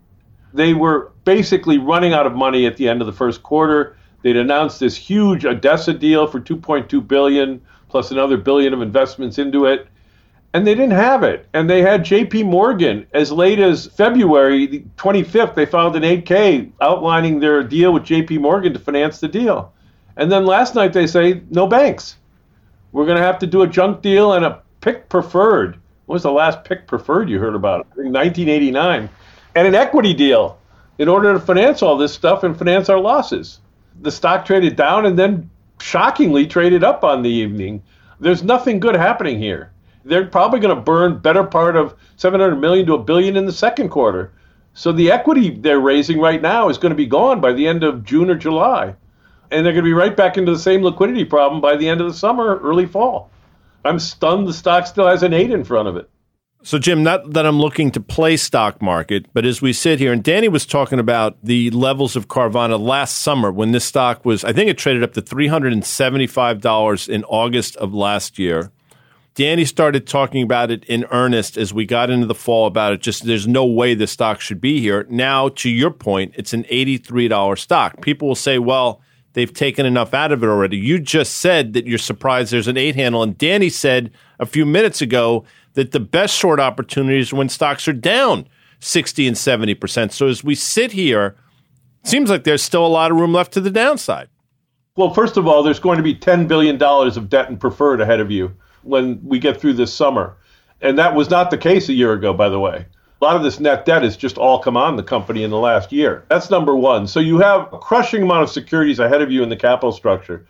[0.54, 3.98] They were basically running out of money at the end of the first quarter.
[4.22, 7.60] They'd announced this huge ADESA deal for 2.2 billion
[7.90, 9.88] plus another billion of investments into it
[10.54, 11.48] and they didn't have it.
[11.54, 15.56] And they had JP Morgan as late as February 25th.
[15.56, 19.74] They filed an 8K outlining their deal with JP Morgan to finance the deal.
[20.18, 22.18] And then last night they say, no banks.
[22.92, 25.78] We're going to have to do a junk deal and a PIK preferred.
[26.06, 27.88] What was the last PIK preferred you heard about?
[27.96, 29.10] 1989.
[29.56, 30.60] And an equity deal
[30.98, 33.60] in order to finance all this stuff and finance our losses.
[34.02, 37.82] The stock traded down and then shockingly traded up on the evening.
[38.20, 39.71] There's nothing good happening here
[40.04, 43.52] they're probably going to burn better part of 700 million to a billion in the
[43.52, 44.32] second quarter.
[44.74, 47.84] So the equity they're raising right now is going to be gone by the end
[47.84, 48.96] of June or July.
[49.52, 52.00] And they're going to be right back into the same liquidity problem by the end
[52.00, 53.30] of the summer, early fall.
[53.84, 56.10] I'm stunned the stock still has an eight in front of it.
[56.64, 60.14] So, Jim, not that I'm looking to play stock market, but as we sit here,
[60.14, 64.44] and Danny was talking about the levels of Carvana last summer when this stock was,
[64.44, 68.72] I think it traded up to $375 in August of last year.
[69.36, 73.02] Danny started talking about it in earnest as we got into the fall about it.
[73.02, 75.06] Just there's no way the stock should be here.
[75.10, 78.02] Now, to your point, it's an $83 stock.
[78.02, 79.02] People will say, well,
[79.34, 80.78] they've taken enough out of it already.
[80.78, 83.24] You just said that you're surprised there's an eight handle.
[83.24, 87.94] And Danny said a few minutes ago that the best short opportunities when stocks are
[87.94, 90.12] down 60 and 70%.
[90.12, 91.38] So as we sit here,
[92.04, 94.28] seems like there's still a lot of room left to the downside.
[94.98, 98.20] Well, first of all, there's going to be $10 billion of debt and preferred ahead
[98.20, 100.38] of you when we get through this summer.
[100.82, 102.86] And that was not the case a year ago, by the way.
[103.22, 105.58] A lot of this net debt has just all come on the company in the
[105.58, 106.26] last year.
[106.28, 107.06] That's number one.
[107.06, 110.48] So you have a crushing amount of securities ahead of you in the capital structure.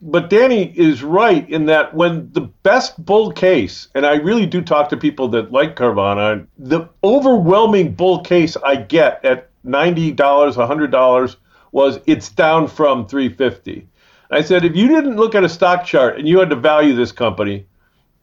[0.00, 4.62] But Danny is right in that when the best bull case, and I really do
[4.62, 11.36] talk to people that like Carvana, the overwhelming bull case I get at $90, $100
[11.72, 13.88] was it's down from 350.
[14.30, 16.94] I said, if you didn't look at a stock chart and you had to value
[16.94, 17.66] this company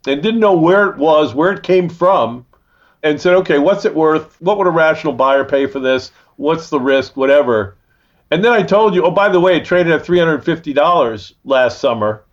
[0.05, 2.45] and didn't know where it was, where it came from,
[3.03, 4.41] and said, okay, what's it worth?
[4.41, 6.11] What would a rational buyer pay for this?
[6.37, 7.17] What's the risk?
[7.17, 7.75] Whatever.
[8.31, 12.23] And then I told you, oh, by the way, it traded at $350 last summer.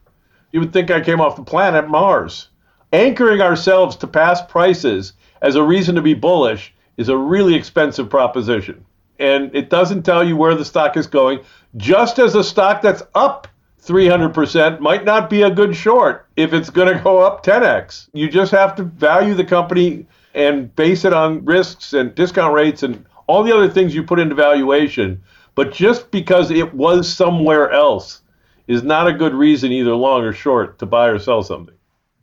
[0.52, 2.48] You would think I came off the planet Mars.
[2.92, 8.08] Anchoring ourselves to past prices as a reason to be bullish is a really expensive
[8.08, 8.84] proposition.
[9.18, 11.40] And it doesn't tell you where the stock is going,
[11.76, 13.46] just as a stock that's up
[13.84, 18.08] 300% might not be a good short if it's going to go up 10x.
[18.12, 22.82] You just have to value the company and base it on risks and discount rates
[22.82, 25.22] and all the other things you put into valuation.
[25.54, 28.22] But just because it was somewhere else
[28.66, 31.74] is not a good reason, either long or short, to buy or sell something.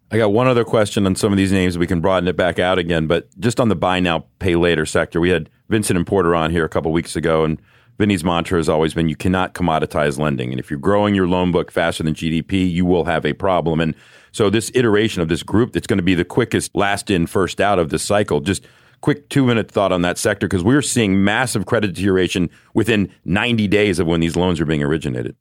[0.09, 1.77] I got one other question on some of these names.
[1.77, 4.85] We can broaden it back out again, but just on the buy now, pay later
[4.85, 7.61] sector, we had Vincent and Porter on here a couple weeks ago, and
[7.97, 10.51] Vinny's mantra has always been you cannot commoditize lending.
[10.51, 13.79] And if you're growing your loan book faster than GDP, you will have a problem.
[13.79, 13.95] And
[14.31, 17.59] so this iteration of this group that's going to be the quickest last in, first
[17.59, 18.65] out of this cycle, just
[19.01, 23.67] quick two minute thought on that sector because we're seeing massive credit deterioration within 90
[23.67, 25.35] days of when these loans are being originated.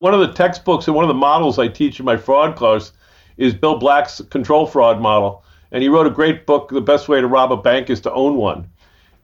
[0.00, 2.92] One of the textbooks and one of the models I teach in my fraud class
[3.36, 5.44] is Bill Black's control fraud model.
[5.72, 8.12] And he wrote a great book, The Best Way to Rob a Bank is to
[8.12, 8.68] Own One.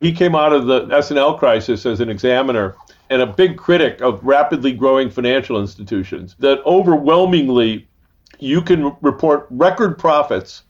[0.00, 2.76] He came out of the S&L crisis as an examiner
[3.08, 6.36] and a big critic of rapidly growing financial institutions.
[6.38, 7.88] That overwhelmingly,
[8.38, 10.64] you can report record profits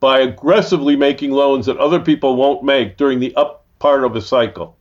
[0.00, 4.20] by aggressively making loans that other people won't make during the up part of a
[4.20, 4.76] cycle,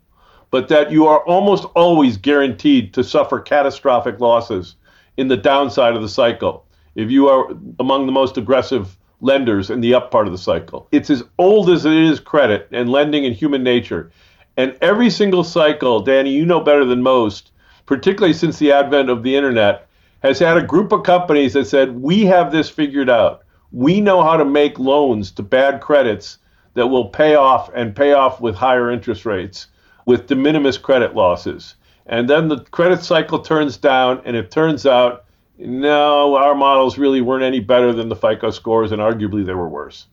[0.52, 4.76] but that you are almost always guaranteed to suffer catastrophic losses
[5.18, 7.48] in the downside of the cycle if you are
[7.80, 10.88] among the most aggressive lenders in the up part of the cycle.
[10.91, 14.12] It's as old as it is credit and lending and human nature.
[14.58, 17.51] And every single cycle, Danny, you know better than most,
[17.86, 19.88] particularly since the advent of the internet,
[20.23, 23.43] has had a group of companies that said, We have this figured out.
[23.71, 26.38] We know how to make loans to bad credits
[26.73, 29.67] that will pay off and pay off with higher interest rates
[30.06, 31.75] with de minimis credit losses.
[32.06, 35.25] And then the credit cycle turns down, and it turns out
[35.58, 39.70] no, our models really weren't any better than the FICO scores, and arguably they were
[39.70, 40.08] worse.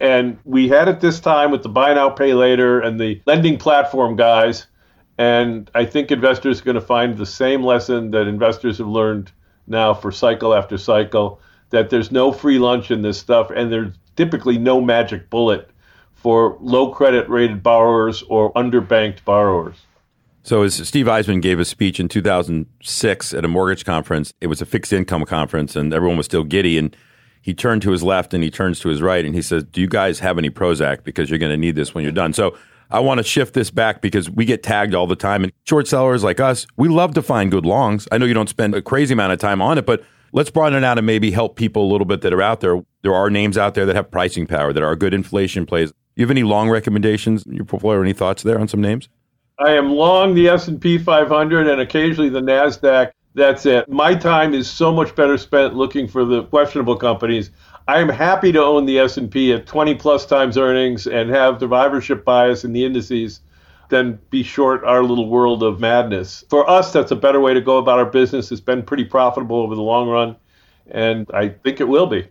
[0.00, 3.58] And we had it this time with the buy now, pay later and the lending
[3.58, 4.66] platform guys.
[5.18, 9.32] And I think investors are going to find the same lesson that investors have learned
[9.66, 13.92] now for cycle after cycle that there's no free lunch in this stuff, and there's
[14.16, 15.68] typically no magic bullet
[16.14, 19.76] for low credit rated borrowers or underbanked borrowers.
[20.48, 24.62] So, as Steve Eisman gave a speech in 2006 at a mortgage conference, it was
[24.62, 26.78] a fixed income conference, and everyone was still giddy.
[26.78, 26.96] And
[27.42, 29.82] he turned to his left and he turns to his right, and he says, "Do
[29.82, 31.04] you guys have any Prozac?
[31.04, 32.56] Because you're going to need this when you're done." So,
[32.90, 35.86] I want to shift this back because we get tagged all the time, and short
[35.86, 38.08] sellers like us, we love to find good longs.
[38.10, 40.78] I know you don't spend a crazy amount of time on it, but let's broaden
[40.78, 42.82] it out and maybe help people a little bit that are out there.
[43.02, 45.92] There are names out there that have pricing power, that are good inflation plays.
[46.16, 48.00] You have any long recommendations in your portfolio?
[48.00, 49.10] Any thoughts there on some names?
[49.60, 53.10] I am long the S&P 500 and occasionally the Nasdaq.
[53.34, 53.88] That's it.
[53.88, 57.50] My time is so much better spent looking for the questionable companies.
[57.88, 62.24] I am happy to own the S&P at 20 plus times earnings and have survivorship
[62.24, 63.40] bias in the indices
[63.88, 66.44] than be short our little world of madness.
[66.50, 68.52] For us, that's a better way to go about our business.
[68.52, 70.36] It's been pretty profitable over the long run,
[70.90, 72.28] and I think it will be.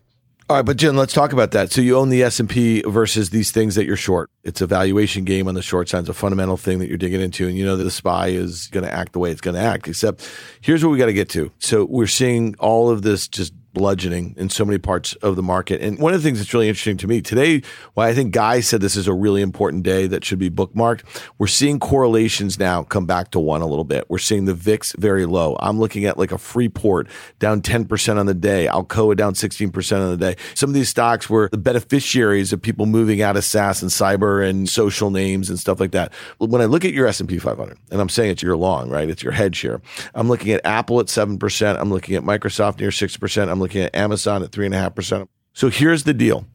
[0.50, 1.74] All right, but Jen, let's talk about that.
[1.74, 4.30] So you own the S and P versus these things that you're short.
[4.46, 6.00] It's a valuation game on the short side.
[6.00, 8.68] It's a fundamental thing that you're digging into, and you know that the SPY is
[8.68, 9.90] going to act the way it's going to act.
[9.90, 10.26] Except,
[10.62, 11.52] here's what we got to get to.
[11.60, 15.82] So we're seeing all of this just bludgeoning in so many parts of the market.
[15.82, 17.62] And one of the things that's really interesting to me today,
[17.94, 21.04] why I think Guy said this is a really important day that should be bookmarked,
[21.38, 24.10] we're seeing correlations now come back to one a little bit.
[24.10, 25.56] We're seeing the VIX very low.
[25.60, 27.08] I'm looking at like a Freeport
[27.40, 30.36] down 10% on the day, Alcoa down 16% on the day.
[30.56, 34.48] Some of these stocks were the beneficiaries of people moving out of SaaS and cyber
[34.48, 36.14] and social names and stuff like that.
[36.40, 39.10] When I look at your S&P 500, and I'm saying it's your long, right?
[39.10, 39.82] It's your hedge here.
[40.16, 41.80] I'm looking at Apple at 7%.
[41.80, 43.50] I'm looking at Microsoft near 6%.
[43.50, 45.28] I'm looking at Amazon at 3.5%.
[45.52, 46.46] So here's the deal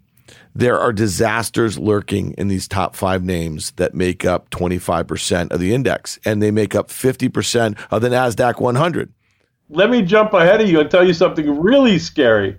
[0.55, 5.75] there are disasters lurking in these top five names that make up 25% of the
[5.75, 9.13] index, and they make up 50% of the NASDAQ 100.
[9.69, 12.59] Let me jump ahead of you and tell you something really scary.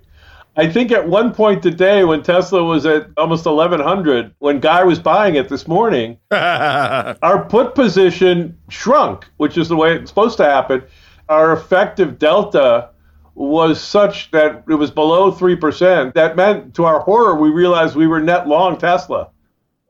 [0.56, 5.00] I think at one point today, when Tesla was at almost 1100, when Guy was
[5.00, 10.44] buying it this morning, our put position shrunk, which is the way it's supposed to
[10.44, 10.82] happen.
[11.28, 12.90] Our effective delta
[13.34, 16.14] was such that it was below 3%.
[16.14, 19.28] That meant, to our horror, we realized we were net long Tesla.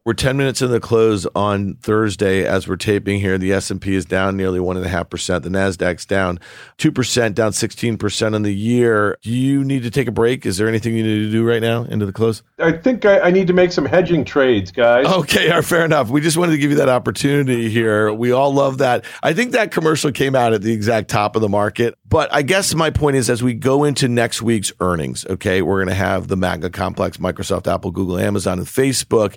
[0.06, 3.38] We're 10 minutes in the close on Thursday as we're taping here.
[3.38, 5.42] The S&P is down nearly 1.5%.
[5.42, 6.40] The NASDAQ's down
[6.76, 9.16] 2%, down 16% on the year.
[9.22, 10.44] Do you need to take a break?
[10.44, 12.42] Is there anything you need to do right now into the close?
[12.58, 15.06] I think I, I need to make some hedging trades, guys.
[15.06, 16.10] Okay, right, fair enough.
[16.10, 18.12] We just wanted to give you that opportunity here.
[18.12, 19.06] We all love that.
[19.22, 21.96] I think that commercial came out at the exact top of the market.
[22.06, 25.78] But I guess my point is as we go into next week's earnings, okay, we're
[25.78, 29.36] going to have the MAGA complex, Microsoft, Apple, Google, Amazon, and Facebook.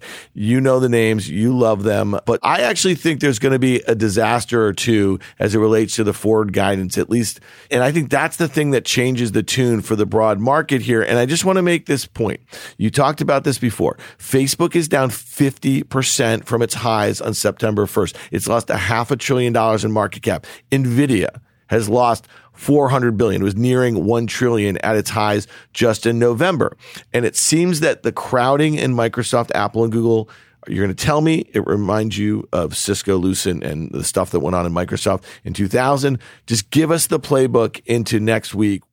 [0.58, 2.20] You know the names, you love them.
[2.26, 5.95] But I actually think there's going to be a disaster or two as it relates
[5.97, 7.41] to the forward guidance, at least.
[7.70, 11.03] And I think that's the thing that changes the tune for the broad market here.
[11.03, 12.39] And I just want to make this point.
[12.80, 13.99] You talked about this before.
[14.18, 18.16] Facebook is down 50% from its highs on September 1st.
[18.32, 20.47] It's lost a half a trillion dollars in market cap.
[20.72, 23.41] Nvidia has lost 400 billion.
[23.41, 26.76] It was nearing 1 trillion at its highs just in November.
[27.14, 30.28] And it seems that the crowding in Microsoft, Apple, and Google
[30.68, 34.39] you're going to tell me it reminds you of Cisco, Lucent, and the stuff that
[34.39, 36.20] went on in Microsoft in 2000.
[36.45, 38.84] Just give us the playbook into next week.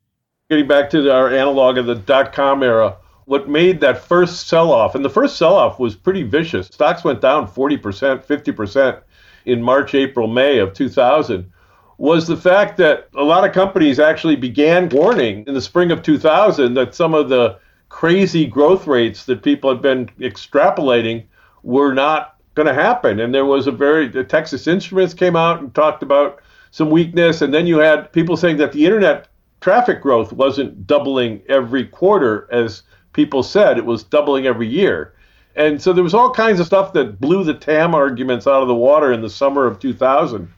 [0.51, 4.71] Getting back to our analog of the dot com era, what made that first sell
[4.71, 6.67] off, and the first sell off was pretty vicious.
[6.67, 9.01] Stocks went down 40%, 50%
[9.47, 11.51] in March, April, May of 2000
[11.99, 16.03] was the fact that a lot of companies actually began warning in the spring of
[16.03, 17.59] 2000 that some of the
[17.89, 21.25] crazy growth rates that people had been extrapolating
[21.65, 23.19] were not going to happen.
[23.19, 26.41] And there was a very, the Texas Instruments came out and talked about
[26.71, 27.43] some weakness.
[27.43, 29.29] And then you had people saying that the internet
[29.61, 35.15] traffic growth wasn't doubling every quarter, as people said, it was doubling every year.
[35.57, 38.69] And so there was all kinds of stuff that blew the TAM arguments out of
[38.69, 40.49] the water in the summer of 2000.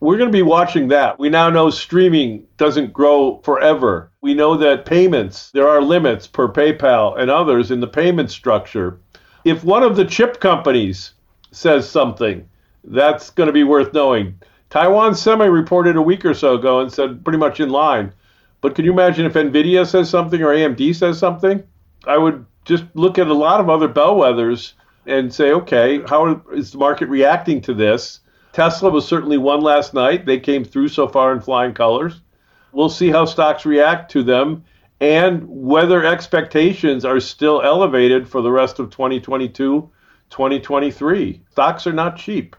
[0.00, 1.18] We're going to be watching that.
[1.18, 4.10] We now know streaming doesn't grow forever.
[4.22, 8.98] We know that payments, there are limits per PayPal and others in the payment structure.
[9.44, 11.14] If one of the chip companies
[11.50, 12.48] says something,
[12.84, 14.38] that's going to be worth knowing.
[14.68, 18.12] Taiwan Semi reported a week or so ago and said pretty much in line.
[18.60, 21.62] But can you imagine if Nvidia says something or AMD says something?
[22.06, 24.74] I would just look at a lot of other bellwethers
[25.06, 28.20] and say, okay, how is the market reacting to this?
[28.52, 30.26] Tesla was certainly one last night.
[30.26, 32.20] They came through so far in flying colors.
[32.72, 34.64] We'll see how stocks react to them
[35.00, 39.90] and whether expectations are still elevated for the rest of 2022,
[40.28, 41.42] 2023.
[41.50, 42.54] Stocks are not cheap.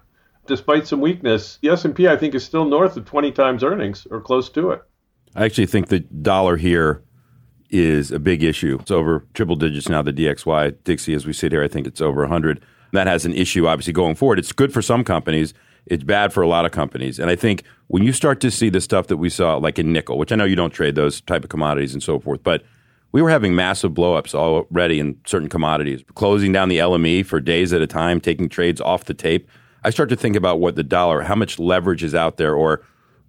[0.48, 4.20] Despite some weakness, the S&P I think is still north of 20 times earnings or
[4.20, 4.82] close to it.
[5.36, 7.04] I actually think the dollar here
[7.70, 8.78] is a big issue.
[8.82, 10.84] It's over triple digits now, the DXY.
[10.84, 12.62] Dixie, as we sit here, I think it's over 100.
[12.92, 14.40] That has an issue, obviously, going forward.
[14.40, 15.54] It's good for some companies
[15.86, 17.20] it's bad for a lot of companies.
[17.20, 19.92] And I think when you start to see the stuff that we saw, like in
[19.92, 22.64] nickel, which I know you don't trade those type of commodities and so forth, but
[23.12, 27.74] we were having massive blowups already in certain commodities, closing down the LME for days
[27.74, 29.50] at a time, taking trades off the tape.
[29.84, 32.84] I start to think about what the dollar, how much leverage is out there, or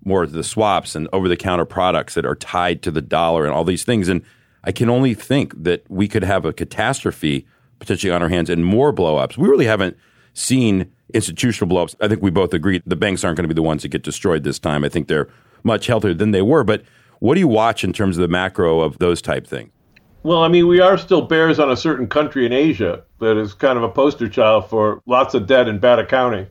[0.05, 3.55] more the swaps and over the counter products that are tied to the dollar and
[3.55, 4.09] all these things.
[4.09, 4.23] And
[4.65, 7.47] I can only think that we could have a catastrophe
[7.79, 9.37] potentially on our hands and more blowups.
[9.37, 9.97] We really haven't
[10.35, 11.95] seen institutional blowups.
[12.01, 14.03] I think we both agree the banks aren't going to be the ones that get
[14.03, 14.85] destroyed this time.
[14.85, 15.29] I think they're
[15.63, 16.65] much healthier than they were.
[16.65, 16.83] But
[17.21, 19.71] what do you watch in terms of the macro of those type things?
[20.25, 23.55] Well, I mean, we are still bears on a certain country in Asia that is
[23.55, 26.47] kind of a poster child for lots of debt and bad accounting.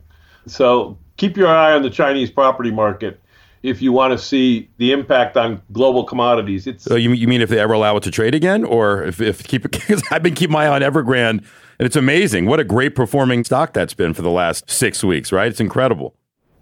[0.46, 3.22] So keep your eye on the Chinese property market
[3.62, 6.66] if you want to see the impact on global commodities.
[6.66, 9.20] It's so you, you mean if they ever allow it to trade again, or if,
[9.20, 11.44] if keep because I've been keeping my eye on Evergrande
[11.82, 12.46] and it's amazing.
[12.46, 15.48] What a great performing stock that's been for the last six weeks, right?
[15.48, 16.14] It's incredible.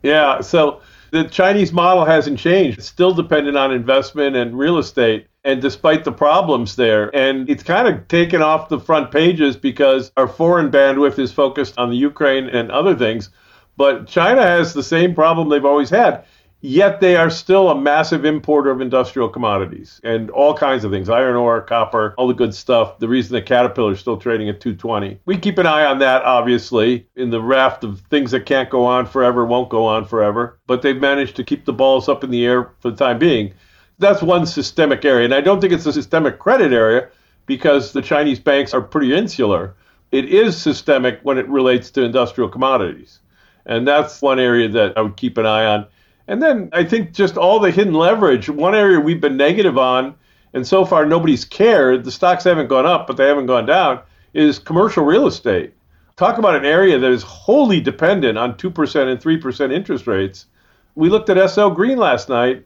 [0.03, 0.41] Yeah.
[0.41, 2.79] So the Chinese model hasn't changed.
[2.79, 5.27] It's still dependent on investment and real estate.
[5.45, 10.11] And despite the problems there, and it's kind of taken off the front pages because
[10.17, 13.29] our foreign bandwidth is focused on the Ukraine and other things.
[13.77, 16.25] But China has the same problem they've always had.
[16.63, 21.09] Yet they are still a massive importer of industrial commodities and all kinds of things
[21.09, 22.99] iron ore, copper, all the good stuff.
[22.99, 25.21] The reason that Caterpillar is still trading at 220.
[25.25, 28.85] We keep an eye on that, obviously, in the raft of things that can't go
[28.85, 30.59] on forever, won't go on forever.
[30.67, 33.55] But they've managed to keep the balls up in the air for the time being.
[33.99, 35.25] That's one systemic area.
[35.25, 37.09] And I don't think it's a systemic credit area
[37.47, 39.75] because the Chinese banks are pretty insular.
[40.13, 43.21] It is systemic when it relates to industrial commodities.
[43.65, 45.87] And that's one area that I would keep an eye on.
[46.31, 50.15] And then I think just all the hidden leverage, one area we've been negative on,
[50.55, 53.99] and so far nobody's cared, the stocks haven't gone up, but they haven't gone down,
[54.33, 55.75] is commercial real estate.
[56.15, 60.47] Talk about an area that is wholly dependent on 2% and 3% interest rates.
[60.95, 62.65] We looked at SL Green last night.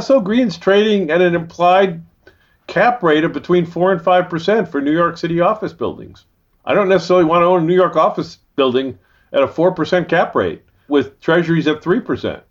[0.00, 2.00] SL Green's trading at an implied
[2.68, 6.24] cap rate of between 4 and 5% for New York City office buildings.
[6.64, 8.96] I don't necessarily want to own a New York office building
[9.32, 12.42] at a 4% cap rate with treasuries at 3%.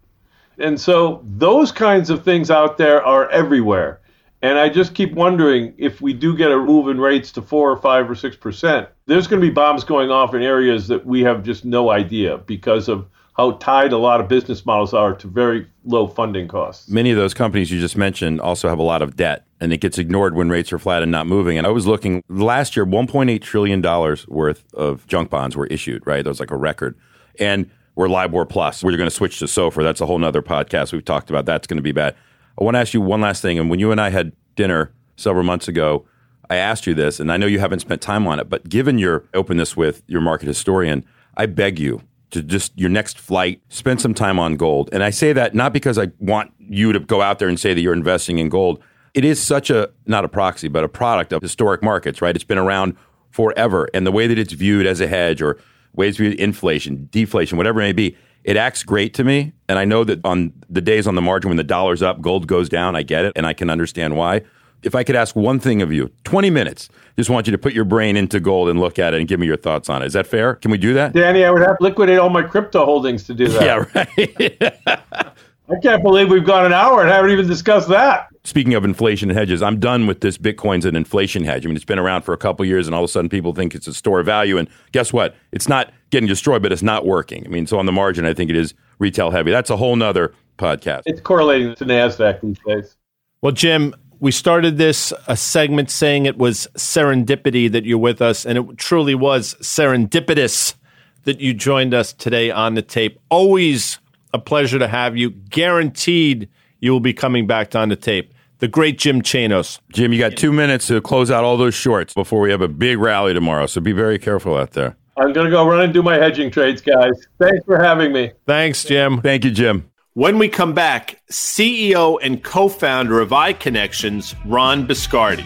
[0.57, 3.99] And so those kinds of things out there are everywhere.
[4.43, 7.69] And I just keep wondering if we do get a move in rates to four
[7.69, 11.05] or five or six percent, there's going to be bombs going off in areas that
[11.05, 15.13] we have just no idea because of how tied a lot of business models are
[15.13, 16.89] to very low funding costs.
[16.89, 19.77] Many of those companies you just mentioned also have a lot of debt, and it
[19.77, 21.57] gets ignored when rates are flat and not moving.
[21.57, 23.81] And I was looking last year, $1.8 trillion
[24.27, 26.23] worth of junk bonds were issued, right?
[26.23, 26.97] That was like a record.
[27.39, 28.83] And we're LIBOR plus.
[28.83, 29.83] We're going to switch to SOFR.
[29.83, 31.45] That's a whole other podcast we've talked about.
[31.45, 32.15] That's going to be bad.
[32.59, 33.59] I want to ask you one last thing.
[33.59, 36.05] And when you and I had dinner several months ago,
[36.49, 38.97] I asked you this, and I know you haven't spent time on it, but given
[38.97, 41.05] your openness with your market historian,
[41.37, 44.89] I beg you to just your next flight, spend some time on gold.
[44.91, 47.73] And I say that not because I want you to go out there and say
[47.73, 48.81] that you're investing in gold.
[49.13, 52.35] It is such a, not a proxy, but a product of historic markets, right?
[52.35, 52.97] It's been around
[53.29, 53.89] forever.
[53.93, 55.57] And the way that it's viewed as a hedge or
[55.93, 59.53] ways to inflation, deflation, whatever it may be, it acts great to me.
[59.69, 62.47] And I know that on the days on the margin when the dollar's up, gold
[62.47, 62.95] goes down.
[62.95, 63.33] I get it.
[63.35, 64.41] And I can understand why
[64.83, 67.73] if I could ask one thing of you, 20 minutes, just want you to put
[67.73, 70.07] your brain into gold and look at it and give me your thoughts on it.
[70.07, 70.55] Is that fair?
[70.55, 71.13] Can we do that?
[71.13, 73.61] Danny, I would have to liquidate all my crypto holdings to do that.
[73.71, 75.33] Yeah, right.
[75.71, 78.27] I can't believe we've gone an hour and haven't even discussed that.
[78.43, 81.65] Speaking of inflation and hedges, I'm done with this Bitcoin's an inflation hedge.
[81.65, 83.53] I mean, it's been around for a couple years, and all of a sudden people
[83.53, 84.57] think it's a store of value.
[84.57, 85.35] And guess what?
[85.51, 87.45] It's not getting destroyed, but it's not working.
[87.45, 89.51] I mean, so on the margin, I think it is retail heavy.
[89.51, 91.03] That's a whole nother podcast.
[91.05, 92.97] It's correlating to NASDAQ these days.
[93.41, 98.45] Well, Jim, we started this a segment saying it was serendipity that you're with us,
[98.45, 100.75] and it truly was serendipitous
[101.23, 103.19] that you joined us today on the tape.
[103.29, 103.99] Always
[104.33, 105.29] a pleasure to have you.
[105.29, 108.33] Guaranteed you will be coming back on the tape.
[108.59, 109.79] The great Jim Chanos.
[109.91, 112.67] Jim, you got two minutes to close out all those shorts before we have a
[112.67, 113.65] big rally tomorrow.
[113.65, 114.95] So be very careful out there.
[115.17, 117.13] I'm going to go run and do my hedging trades, guys.
[117.39, 118.31] Thanks for having me.
[118.45, 119.21] Thanks, Jim.
[119.21, 119.89] Thank you, Jim.
[120.13, 125.45] When we come back, CEO and co founder of iConnections, Ron Biscardi.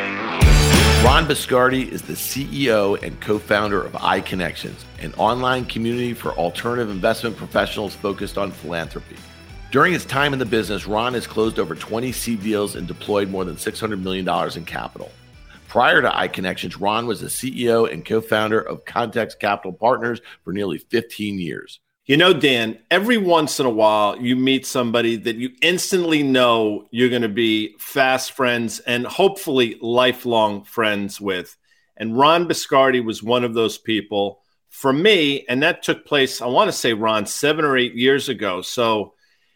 [1.03, 7.35] Ron Biscardi is the CEO and co-founder of iConnections, an online community for alternative investment
[7.35, 9.15] professionals focused on philanthropy.
[9.71, 13.29] During his time in the business, Ron has closed over 20 seed deals and deployed
[13.29, 15.11] more than $600 million in capital.
[15.67, 20.53] Prior to iConnections, Ron was the CEO and co founder of Context Capital Partners for
[20.53, 21.79] nearly 15 years.
[22.11, 26.89] You know, Dan, every once in a while you meet somebody that you instantly know
[26.91, 31.55] you're going to be fast friends and hopefully lifelong friends with.
[31.95, 35.45] And Ron Biscardi was one of those people for me.
[35.47, 38.61] And that took place, I want to say, Ron, seven or eight years ago.
[38.61, 39.13] So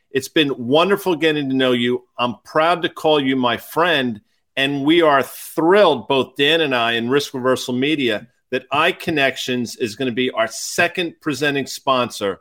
[0.09, 2.07] it's been wonderful getting to know you.
[2.17, 4.21] I'm proud to call you my friend.
[4.55, 9.97] And we are thrilled, both Dan and I, in Risk Reversal Media, that iConnections is
[9.97, 12.39] going to be our second presenting sponsor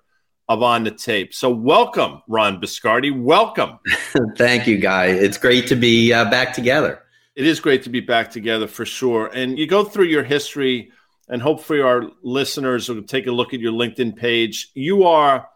[0.49, 1.34] of On the Tape.
[1.34, 3.11] So, welcome, Ron Biscardi.
[3.16, 3.78] Welcome.
[4.36, 5.07] Thank you, Guy.
[5.07, 7.03] It's great to be uh, back together.
[7.34, 9.26] It is great to be back together for sure.
[9.26, 10.92] And you go through your history,
[11.28, 14.70] and hopefully, our listeners will take a look at your LinkedIn page.
[14.74, 15.49] You are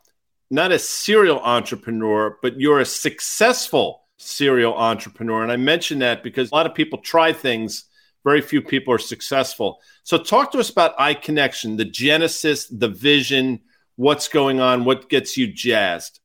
[0.51, 5.43] not a serial entrepreneur, but you're a successful serial entrepreneur.
[5.43, 7.85] And I mention that because a lot of people try things,
[8.25, 9.81] very few people are successful.
[10.03, 13.61] So, talk to us about iConnection, the genesis, the vision,
[13.99, 16.21] what's going on, what gets you jazzed.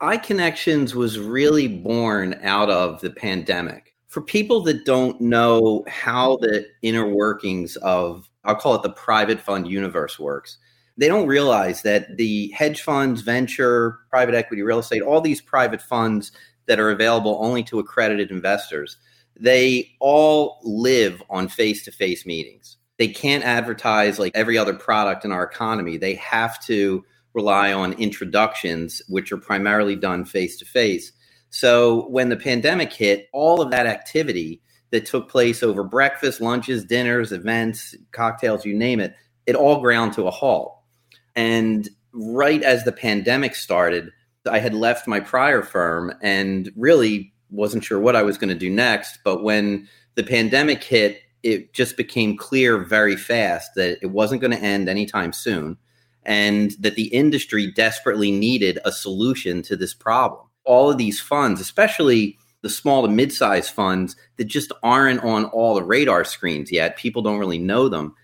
[0.00, 3.94] iConnections was really born out of the pandemic.
[4.08, 9.40] For people that don't know how the inner workings of, I'll call it the private
[9.40, 10.58] fund universe works,
[10.96, 15.80] they don't realize that the hedge funds, venture, private equity, real estate, all these private
[15.80, 16.32] funds
[16.66, 18.96] that are available only to accredited investors,
[19.38, 22.78] they all live on face to face meetings.
[22.98, 25.96] they can't advertise like every other product in our economy.
[25.96, 27.04] They have to
[27.34, 31.12] rely on introductions, which are primarily done face to face.
[31.50, 36.84] So when the pandemic hit, all of that activity that took place over breakfast, lunches,
[36.84, 39.14] dinners, events, cocktails, you name it,
[39.46, 40.78] it all ground to a halt.
[41.34, 44.10] And right as the pandemic started,
[44.50, 48.58] I had left my prior firm and really wasn't sure what I was going to
[48.58, 49.18] do next.
[49.24, 54.52] But when the pandemic hit, it just became clear very fast that it wasn't going
[54.52, 55.76] to end anytime soon
[56.24, 60.46] and that the industry desperately needed a solution to this problem.
[60.64, 65.74] All of these funds, especially the small to mid-sized funds that just aren't on all
[65.74, 68.14] the radar screens yet, people don't really know them.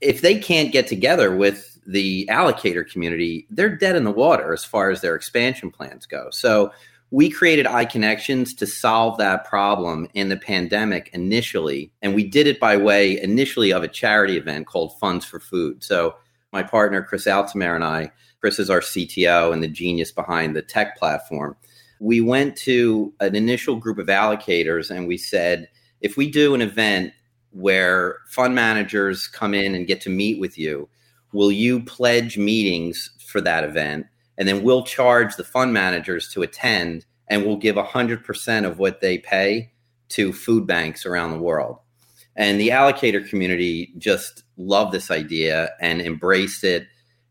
[0.00, 4.64] If they can't get together with the allocator community, they're dead in the water as
[4.64, 6.28] far as their expansion plans go.
[6.30, 6.72] So
[7.10, 11.92] we created iConnections to solve that problem in the pandemic initially.
[12.02, 15.84] And we did it by way initially of a charity event called Funds for Food.
[15.84, 16.16] So
[16.54, 20.62] my partner, Chris Altamare, and I, Chris is our CTO and the genius behind the
[20.62, 21.56] tech platform.
[21.98, 25.68] We went to an initial group of allocators and we said,
[26.00, 27.12] if we do an event
[27.50, 30.88] where fund managers come in and get to meet with you,
[31.32, 34.06] will you pledge meetings for that event?
[34.38, 39.00] And then we'll charge the fund managers to attend and we'll give 100% of what
[39.00, 39.72] they pay
[40.10, 41.78] to food banks around the world.
[42.36, 46.86] And the allocator community just loved this idea and embraced it.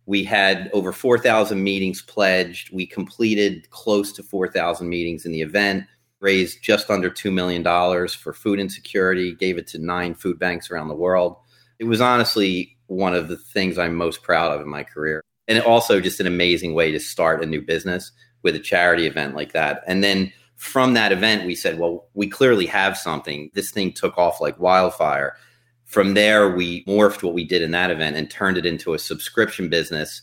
[0.06, 2.74] We had over 4,000 meetings pledged.
[2.74, 5.86] We completed close to 4,000 meetings in the event,
[6.20, 7.64] raised just under $2 million
[8.10, 11.38] for food insecurity, gave it to nine food banks around the world.
[11.80, 15.22] It was honestly one of the things I'm most proud of in my career.
[15.48, 18.12] And also just an amazing way to start a new business
[18.44, 19.84] with a charity event like that.
[19.88, 23.52] And then from that event, we said, well, we clearly have something.
[23.54, 25.36] This thing took off like wildfire.
[25.86, 29.00] From there, we morphed what we did in that event and turned it into a
[29.00, 30.22] subscription business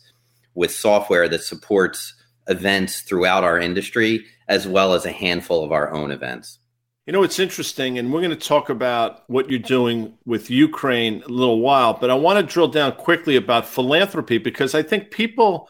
[0.54, 2.14] with software that supports
[2.48, 6.58] events throughout our industry, as well as a handful of our own events.
[7.06, 11.22] You know, it's interesting, and we're going to talk about what you're doing with Ukraine
[11.22, 15.10] a little while, but I want to drill down quickly about philanthropy because I think
[15.10, 15.68] people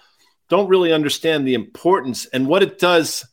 [0.48, 3.24] don't really understand the importance and what it does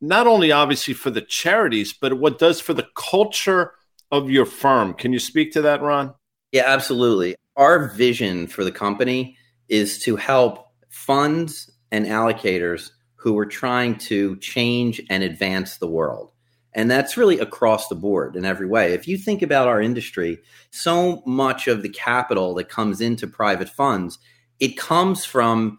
[0.00, 3.72] not only obviously for the charities, but what does for the culture
[4.10, 4.94] of your firm.
[4.94, 6.14] Can you speak to that, Ron?
[6.52, 7.36] Yeah, absolutely.
[7.56, 9.36] Our vision for the company
[9.68, 16.30] is to help funds and allocators who are trying to change and advance the world.
[16.72, 18.92] And that's really across the board in every way.
[18.92, 20.38] If you think about our industry,
[20.70, 24.18] so much of the capital that comes into private funds,
[24.60, 25.78] it comes from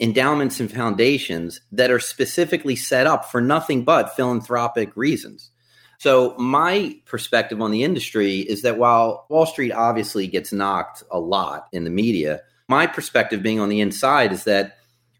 [0.00, 5.50] endowments and foundations that are specifically set up for nothing but philanthropic reasons.
[5.98, 11.18] So, my perspective on the industry is that while Wall Street obviously gets knocked a
[11.18, 14.76] lot in the media, my perspective being on the inside is that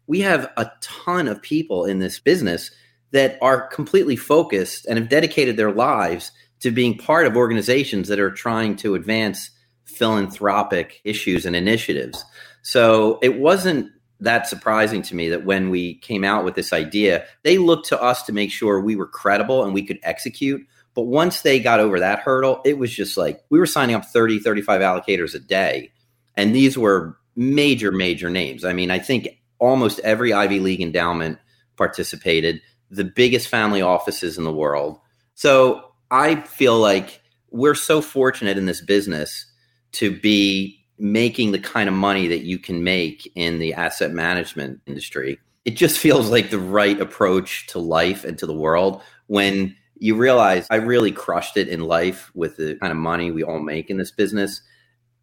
[0.07, 2.71] we have a ton of people in this business
[3.11, 8.19] that are completely focused and have dedicated their lives to being part of organizations that
[8.19, 9.51] are trying to advance
[9.83, 12.23] philanthropic issues and initiatives.
[12.61, 17.25] So, it wasn't that surprising to me that when we came out with this idea,
[17.43, 20.65] they looked to us to make sure we were credible and we could execute.
[20.93, 24.05] But once they got over that hurdle, it was just like we were signing up
[24.05, 25.91] 30, 35 allocators a day.
[26.35, 28.65] And these were major, major names.
[28.65, 31.37] I mean, I think almost every Ivy League endowment
[31.77, 34.99] participated, the biggest family offices in the world.
[35.35, 39.45] So I feel like we're so fortunate in this business
[39.93, 44.81] to be making the kind of money that you can make in the asset management
[44.85, 45.39] industry.
[45.65, 50.15] It just feels like the right approach to life and to the world when you
[50.15, 53.89] realize I really crushed it in life with the kind of money we all make
[53.89, 54.61] in this business.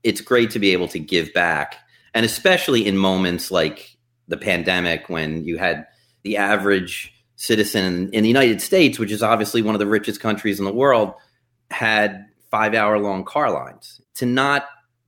[0.02, 1.76] It's great to be able to give back.
[2.14, 3.96] And especially in moments like
[4.28, 5.86] the pandemic when you had
[6.22, 10.58] the average citizen in the United States, which is obviously one of the richest countries
[10.58, 11.14] in the world,
[11.70, 14.00] had five hour long car lines.
[14.16, 14.66] To not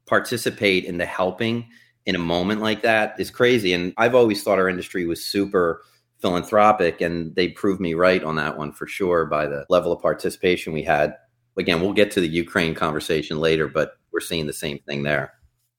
[0.09, 1.69] participate in the helping
[2.07, 3.73] in a moment like that is crazy.
[3.73, 5.83] And I've always thought our industry was super
[6.21, 10.03] philanthropic, and they proved me right on that one for sure by the level of
[10.03, 11.15] participation we had.
[11.57, 15.35] Again, we'll get to the Ukraine conversation later, but we're seeing the same thing there.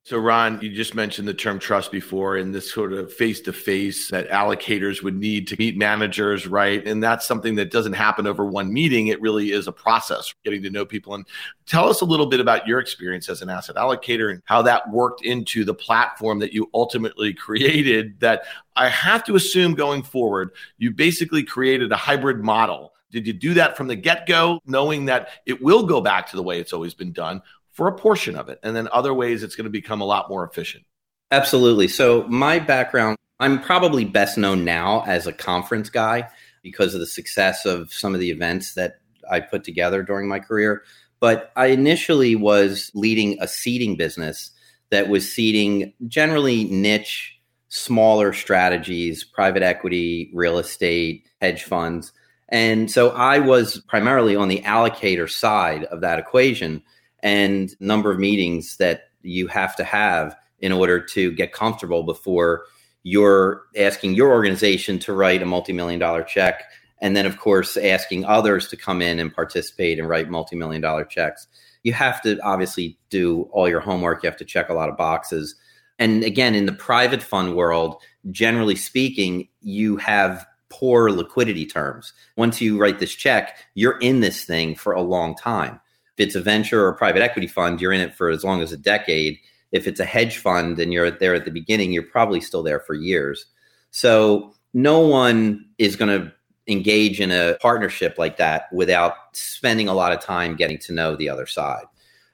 [0.05, 3.53] So, Ron, you just mentioned the term trust before and this sort of face to
[3.53, 6.83] face that allocators would need to meet managers, right?
[6.87, 9.07] And that's something that doesn't happen over one meeting.
[9.07, 11.13] It really is a process, getting to know people.
[11.13, 11.27] And
[11.67, 14.89] tell us a little bit about your experience as an asset allocator and how that
[14.89, 18.19] worked into the platform that you ultimately created.
[18.19, 18.45] That
[18.75, 22.93] I have to assume going forward, you basically created a hybrid model.
[23.11, 26.35] Did you do that from the get go, knowing that it will go back to
[26.35, 27.41] the way it's always been done?
[27.79, 28.59] For a portion of it.
[28.61, 30.83] And then other ways it's going to become a lot more efficient.
[31.31, 31.87] Absolutely.
[31.87, 36.27] So, my background, I'm probably best known now as a conference guy
[36.61, 38.99] because of the success of some of the events that
[39.31, 40.83] I put together during my career.
[41.21, 44.51] But I initially was leading a seeding business
[44.89, 52.11] that was seeding generally niche, smaller strategies, private equity, real estate, hedge funds.
[52.49, 56.83] And so I was primarily on the allocator side of that equation
[57.23, 62.65] and number of meetings that you have to have in order to get comfortable before
[63.03, 66.63] you're asking your organization to write a multi-million dollar check
[67.01, 71.05] and then of course asking others to come in and participate and write multi-million dollar
[71.05, 71.47] checks.
[71.83, 74.21] You have to obviously do all your homework.
[74.21, 75.55] You have to check a lot of boxes.
[75.97, 78.01] And again in the private fund world
[78.31, 82.13] generally speaking you have poor liquidity terms.
[82.35, 85.79] Once you write this check you're in this thing for a long time
[86.19, 88.61] if it's a venture or a private equity fund you're in it for as long
[88.61, 89.39] as a decade
[89.71, 92.79] if it's a hedge fund and you're there at the beginning you're probably still there
[92.79, 93.45] for years
[93.91, 96.31] so no one is going to
[96.69, 101.15] engage in a partnership like that without spending a lot of time getting to know
[101.15, 101.85] the other side.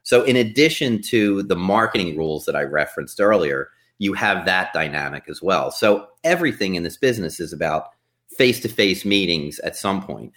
[0.03, 5.23] So, in addition to the marketing rules that I referenced earlier, you have that dynamic
[5.29, 5.71] as well.
[5.71, 7.89] So, everything in this business is about
[8.38, 10.33] face to face meetings at some point.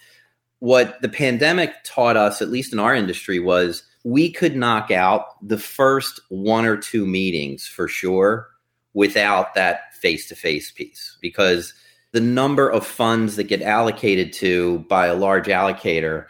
[0.59, 5.35] What the pandemic taught us, at least in our industry, was we could knock out
[5.47, 8.47] the first one or two meetings for sure
[8.93, 11.73] without that face to face piece because
[12.11, 16.25] the number of funds that get allocated to by a large allocator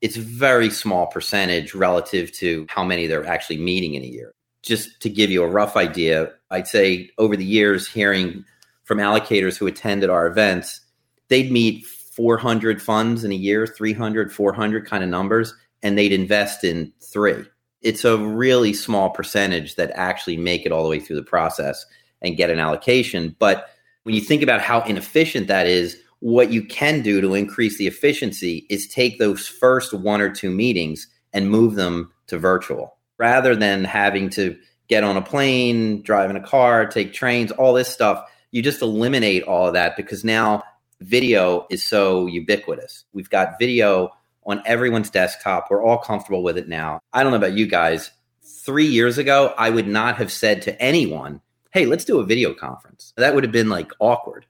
[0.00, 4.32] it's very small percentage relative to how many they're actually meeting in a year.
[4.62, 8.44] Just to give you a rough idea i'd say over the years hearing
[8.84, 10.80] from allocators who attended our events
[11.28, 11.84] they'd meet
[12.18, 17.44] 400 funds in a year 300 400 kind of numbers and they'd invest in three
[17.80, 21.86] it's a really small percentage that actually make it all the way through the process
[22.20, 23.70] and get an allocation but
[24.08, 27.86] when you think about how inefficient that is, what you can do to increase the
[27.86, 33.54] efficiency is take those first one or two meetings and move them to virtual rather
[33.54, 34.56] than having to
[34.88, 38.24] get on a plane, drive in a car, take trains, all this stuff.
[38.50, 40.62] You just eliminate all of that because now
[41.00, 43.04] video is so ubiquitous.
[43.12, 44.12] We've got video
[44.46, 45.68] on everyone's desktop.
[45.70, 47.00] We're all comfortable with it now.
[47.12, 48.10] I don't know about you guys.
[48.42, 51.40] Three years ago, I would not have said to anyone,
[51.70, 53.12] hey, let's do a video conference.
[53.16, 54.46] That would have been like awkward.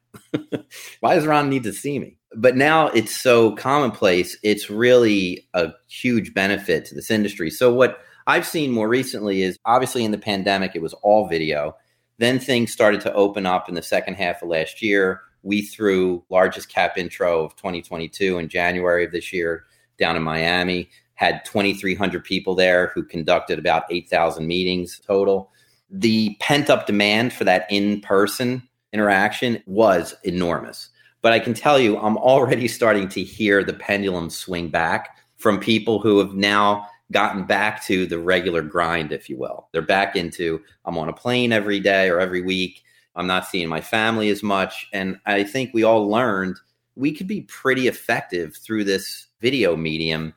[1.01, 2.16] Why does Ron need to see me?
[2.34, 7.51] But now it's so commonplace, it's really a huge benefit to this industry.
[7.51, 11.76] So, what I've seen more recently is obviously in the pandemic, it was all video.
[12.18, 15.22] Then things started to open up in the second half of last year.
[15.43, 19.64] We threw largest cap intro of 2022 in January of this year
[19.99, 25.51] down in Miami, had 2,300 people there who conducted about 8,000 meetings total
[25.91, 28.62] the pent up demand for that in person
[28.93, 30.91] interaction was enormous.
[31.22, 35.59] But I can tell you, I'm already starting to hear the pendulum swing back from
[35.59, 39.68] people who have now gotten back to the regular grind, if you will.
[39.72, 42.82] They're back into I'm on a plane every day or every week.
[43.18, 44.88] I'm not seeing my family as much.
[44.92, 46.56] And I think we all learned
[46.94, 50.34] we could be pretty effective through this video medium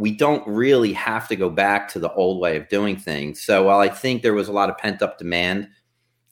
[0.00, 3.38] we don't really have to go back to the old way of doing things.
[3.42, 5.68] So while I think there was a lot of pent up demand,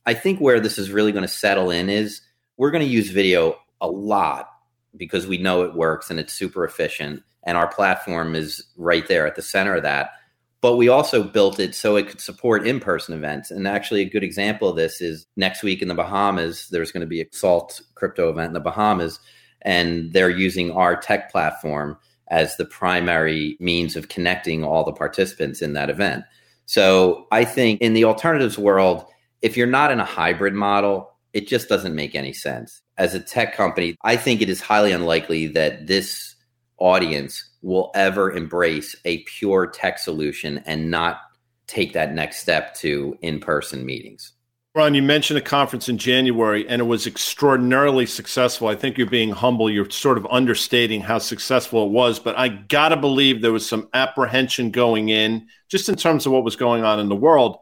[0.07, 2.23] I think where this is really going to settle in is
[2.57, 4.49] we're going to use video a lot
[4.97, 9.27] because we know it works and it's super efficient and our platform is right there
[9.27, 10.13] at the center of that.
[10.61, 13.51] But we also built it so it could support in person events.
[13.51, 17.03] And actually, a good example of this is next week in the Bahamas, there's going
[17.03, 19.21] to be a SALT crypto event in the Bahamas,
[19.63, 21.97] and they're using our tech platform
[22.31, 26.25] as the primary means of connecting all the participants in that event.
[26.67, 29.07] So I think in the alternatives world,
[29.41, 32.83] if you're not in a hybrid model, it just doesn't make any sense.
[32.99, 36.35] As a tech company, I think it is highly unlikely that this
[36.79, 41.21] audience will ever embrace a pure tech solution and not
[41.67, 44.33] take that next step to in person meetings.
[44.75, 48.69] Ron, you mentioned a conference in January and it was extraordinarily successful.
[48.69, 49.69] I think you're being humble.
[49.69, 53.69] You're sort of understating how successful it was, but I got to believe there was
[53.69, 57.59] some apprehension going in just in terms of what was going on in the world.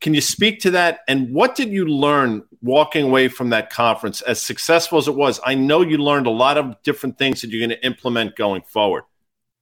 [0.00, 1.00] Can you speak to that?
[1.08, 5.40] And what did you learn walking away from that conference as successful as it was?
[5.44, 8.62] I know you learned a lot of different things that you're going to implement going
[8.62, 9.04] forward.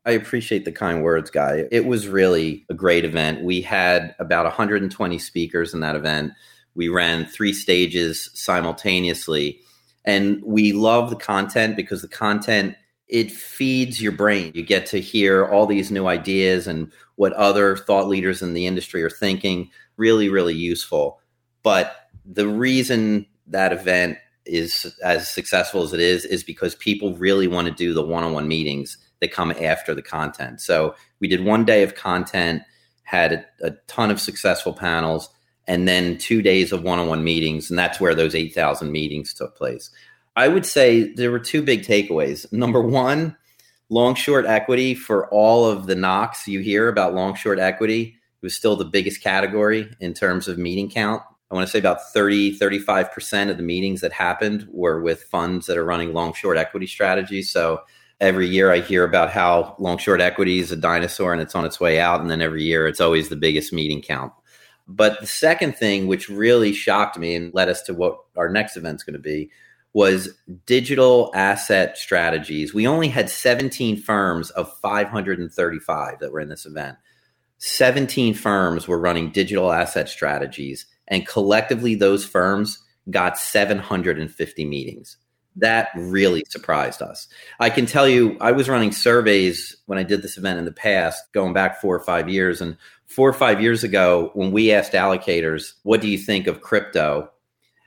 [0.05, 1.67] I appreciate the kind words, Guy.
[1.71, 3.45] It was really a great event.
[3.45, 6.33] We had about 120 speakers in that event.
[6.75, 9.61] We ran three stages simultaneously.
[10.05, 12.77] And we love the content because the content
[13.09, 14.53] it feeds your brain.
[14.55, 18.67] You get to hear all these new ideas and what other thought leaders in the
[18.67, 19.71] industry are thinking.
[19.97, 21.21] Really, really useful.
[21.63, 27.49] But the reason that event is as successful as it is is because people really
[27.49, 30.61] want to do the one-on-one meetings that come after the content.
[30.61, 32.63] So we did one day of content,
[33.03, 35.29] had a, a ton of successful panels,
[35.67, 39.57] and then two days of one-on-one meetings, and that's where those eight thousand meetings took
[39.57, 39.91] place.
[40.37, 42.51] I would say there were two big takeaways.
[42.53, 43.37] Number one,
[43.91, 48.55] long short equity for all of the knocks you hear about long short equity was
[48.55, 51.23] still the biggest category in terms of meeting count.
[51.51, 55.67] I want to say about 30, 35% of the meetings that happened were with funds
[55.67, 57.51] that are running long short equity strategies.
[57.51, 57.81] So
[58.21, 61.65] every year I hear about how long short equity is a dinosaur and it's on
[61.65, 62.21] its way out.
[62.21, 64.33] And then every year it's always the biggest meeting count.
[64.87, 68.77] But the second thing, which really shocked me and led us to what our next
[68.77, 69.51] event's going to be,
[69.93, 70.31] was
[70.67, 72.75] digital asset strategies.
[72.75, 76.97] We only had 17 firms of 535 that were in this event.
[77.59, 82.79] 17 firms were running digital asset strategies, and collectively, those firms
[83.11, 85.17] got 750 meetings.
[85.57, 87.27] That really surprised us.
[87.59, 90.73] I can tell you, I was running surveys when I did this event in the
[90.73, 92.61] past, going back four or five years.
[92.61, 96.61] And four or five years ago, when we asked allocators, What do you think of
[96.61, 97.31] crypto?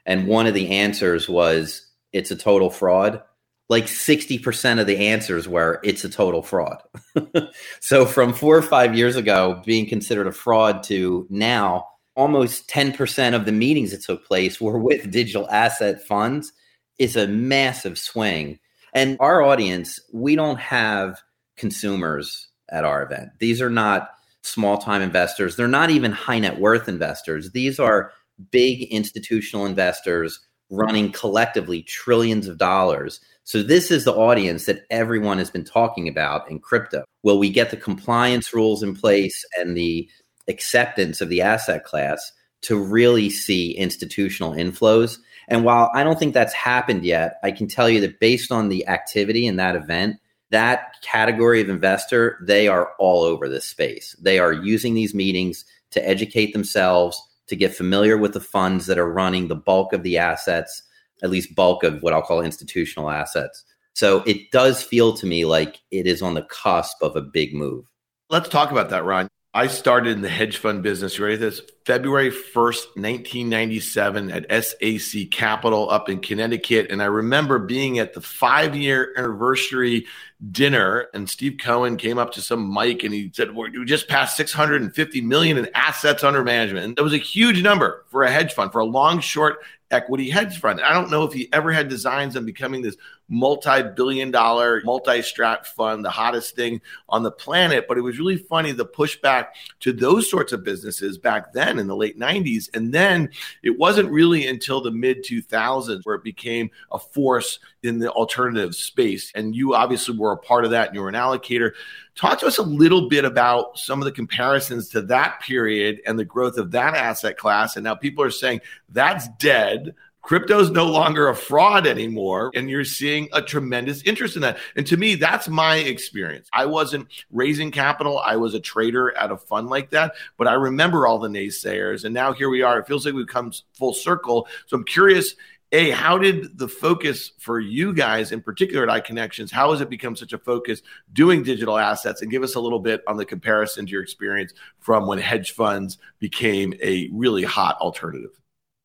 [0.05, 3.21] And one of the answers was, it's a total fraud,
[3.69, 6.81] like 60% of the answers were it's a total fraud.
[7.79, 13.33] so from four or five years ago, being considered a fraud to now, almost 10%
[13.33, 16.51] of the meetings that took place were with digital asset funds
[16.99, 18.59] is a massive swing.
[18.93, 21.21] And our audience, we don't have
[21.57, 23.29] consumers at our event.
[23.39, 24.09] These are not
[24.43, 25.55] small time investors.
[25.55, 27.51] They're not even high net worth investors.
[27.51, 28.11] These are
[28.51, 30.39] big institutional investors
[30.69, 33.19] running collectively trillions of dollars.
[33.43, 37.03] So this is the audience that everyone has been talking about in crypto.
[37.23, 40.09] Will we get the compliance rules in place and the
[40.51, 42.31] acceptance of the asset class
[42.61, 45.17] to really see institutional inflows?
[45.47, 48.69] And while I don't think that's happened yet, I can tell you that based on
[48.69, 50.17] the activity in that event,
[50.51, 54.15] that category of investor, they are all over this space.
[54.21, 58.99] They are using these meetings to educate themselves, to get familiar with the funds that
[58.99, 60.83] are running the bulk of the assets,
[61.23, 63.65] at least bulk of what I'll call institutional assets.
[63.93, 67.53] So it does feel to me like it is on the cusp of a big
[67.53, 67.85] move.
[68.29, 69.27] Let's talk about that, Ron.
[69.53, 71.17] I started in the hedge fund business.
[71.17, 71.61] You ready for this?
[71.85, 76.89] February 1st, 1997 at SAC Capital up in Connecticut.
[76.89, 80.05] And I remember being at the five year anniversary
[80.49, 84.37] dinner and Steve Cohen came up to some mic and he said, we just passed
[84.37, 86.85] 650 million in assets under management.
[86.85, 89.59] And that was a huge number for a hedge fund, for a long, short
[89.91, 90.81] equity hedge fund.
[90.81, 92.95] I don't know if he ever had designs on becoming this
[93.27, 97.85] multi-billion dollar multi-strat fund, the hottest thing on the planet.
[97.87, 99.47] But it was really funny the pushback
[99.81, 102.69] to those sorts of businesses back then in the late 90s.
[102.73, 103.29] And then
[103.63, 108.75] it wasn't really until the mid 2000s where it became a force in the alternative
[108.75, 109.31] space.
[109.33, 111.71] And you obviously were a part of that and you were an allocator.
[112.15, 116.19] Talk to us a little bit about some of the comparisons to that period and
[116.19, 117.75] the growth of that asset class.
[117.75, 119.95] And now people are saying that's dead.
[120.21, 122.51] Crypto's no longer a fraud anymore.
[122.53, 124.57] And you're seeing a tremendous interest in that.
[124.75, 126.47] And to me that's my experience.
[126.53, 128.19] I wasn't raising capital.
[128.19, 130.13] I was a trader at a fund like that.
[130.37, 132.03] But i remember all the naysayers.
[132.03, 132.79] And now here we are.
[132.79, 134.47] It feels like we've come full circle.
[134.67, 135.35] So i'm curious
[135.71, 139.89] a how did the focus for you guys in particular at iConnections how has it
[139.89, 140.81] become such a focus
[141.13, 144.53] doing digital assets and give us a little bit on the comparison to your experience
[144.79, 148.41] from when hedge funds became a really hot alternative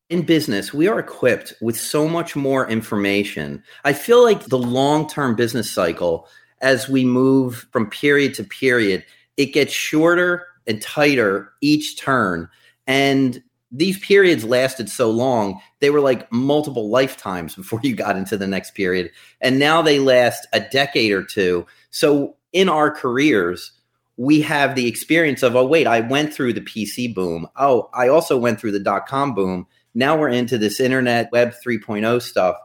[0.09, 3.61] in business, we are equipped with so much more information.
[3.83, 6.27] I feel like the long term business cycle,
[6.61, 9.03] as we move from period to period,
[9.35, 12.49] it gets shorter and tighter each turn.
[12.87, 18.37] And these periods lasted so long, they were like multiple lifetimes before you got into
[18.37, 19.11] the next period.
[19.41, 21.65] And now they last a decade or two.
[21.89, 23.71] So in our careers,
[24.15, 27.47] we have the experience of, oh, wait, I went through the PC boom.
[27.55, 31.55] Oh, I also went through the dot com boom now we're into this internet web
[31.65, 32.55] 3.0 stuff.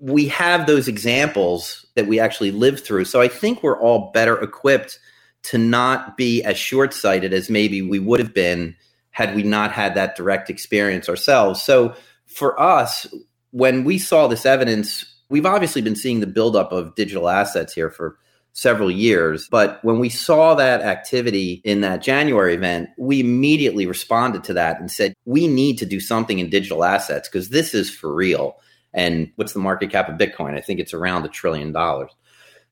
[0.00, 3.06] We have those examples that we actually lived through.
[3.06, 4.98] So I think we're all better equipped
[5.44, 8.76] to not be as short sighted as maybe we would have been
[9.14, 11.62] had we not had that direct experience ourselves.
[11.62, 11.94] So
[12.26, 13.06] for us,
[13.52, 17.90] when we saw this evidence, we've obviously been seeing the buildup of digital assets here
[17.90, 18.18] for
[18.54, 19.46] several years.
[19.48, 24.80] But when we saw that activity in that January event, we immediately responded to that
[24.80, 28.56] and said, we need to do something in digital assets because this is for real.
[28.92, 30.56] And what's the market cap of Bitcoin?
[30.56, 32.10] I think it's around a trillion dollars.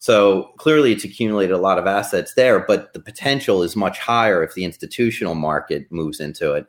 [0.03, 4.43] So clearly, it's accumulated a lot of assets there, but the potential is much higher
[4.43, 6.67] if the institutional market moves into it.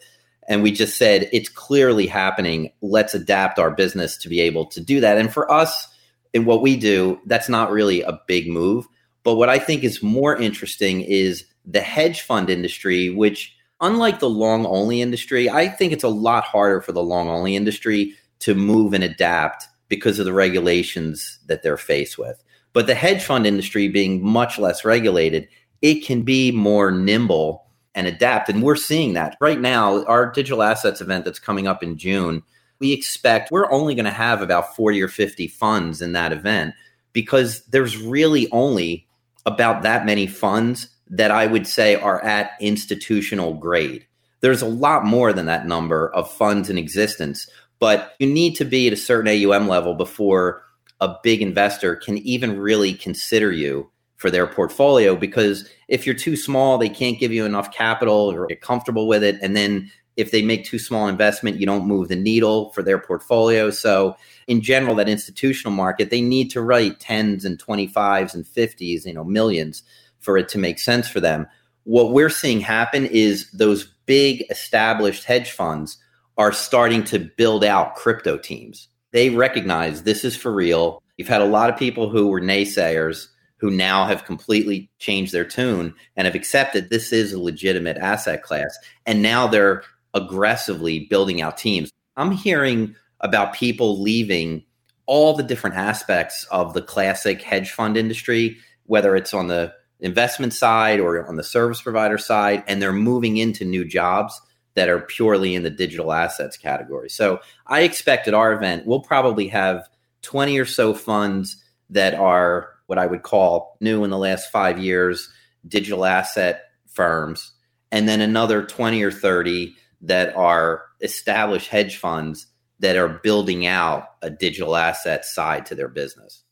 [0.47, 2.71] And we just said it's clearly happening.
[2.83, 5.17] Let's adapt our business to be able to do that.
[5.17, 5.87] And for us,
[6.33, 8.85] in what we do, that's not really a big move.
[9.23, 14.29] But what I think is more interesting is the hedge fund industry, which, unlike the
[14.29, 18.53] long only industry, I think it's a lot harder for the long only industry to
[18.53, 22.43] move and adapt because of the regulations that they're faced with.
[22.73, 25.47] But the hedge fund industry being much less regulated,
[25.81, 27.65] it can be more nimble
[27.95, 28.49] and adapt.
[28.49, 30.03] And we're seeing that right now.
[30.05, 32.43] Our digital assets event that's coming up in June,
[32.79, 36.73] we expect we're only going to have about 40 or 50 funds in that event
[37.13, 39.07] because there's really only
[39.45, 44.05] about that many funds that I would say are at institutional grade.
[44.41, 47.47] There's a lot more than that number of funds in existence,
[47.79, 50.62] but you need to be at a certain AUM level before
[51.03, 56.37] a big investor can even really consider you for their portfolio because if you're too
[56.37, 59.37] small, they can't give you enough capital or get comfortable with it.
[59.41, 62.99] And then if they make too small investment, you don't move the needle for their
[62.99, 63.69] portfolio.
[63.69, 64.15] So
[64.47, 69.13] in general, that institutional market, they need to write tens and 25s and 50s, you
[69.13, 69.83] know, millions
[70.19, 71.45] for it to make sense for them.
[71.83, 75.97] What we're seeing happen is those big established hedge funds
[76.37, 78.87] are starting to build out crypto teams.
[79.13, 81.01] They recognize this is for real.
[81.17, 85.45] You've had a lot of people who were naysayers who now have completely changed their
[85.45, 88.77] tune and have accepted this is a legitimate asset class.
[89.05, 89.83] And now they're
[90.13, 91.91] aggressively building out teams.
[92.17, 94.65] I'm hearing about people leaving
[95.05, 100.53] all the different aspects of the classic hedge fund industry, whether it's on the investment
[100.53, 104.41] side or on the service provider side, and they're moving into new jobs
[104.75, 107.09] that are purely in the digital assets category.
[107.09, 109.87] So I expect at our event, we'll probably have
[110.23, 114.79] 20 or so funds that are what I would call new in the last five
[114.79, 115.29] years
[115.67, 117.53] digital asset firms,
[117.91, 122.47] and then another 20 or 30 that are established hedge funds
[122.79, 126.43] that are building out a digital asset side to their business.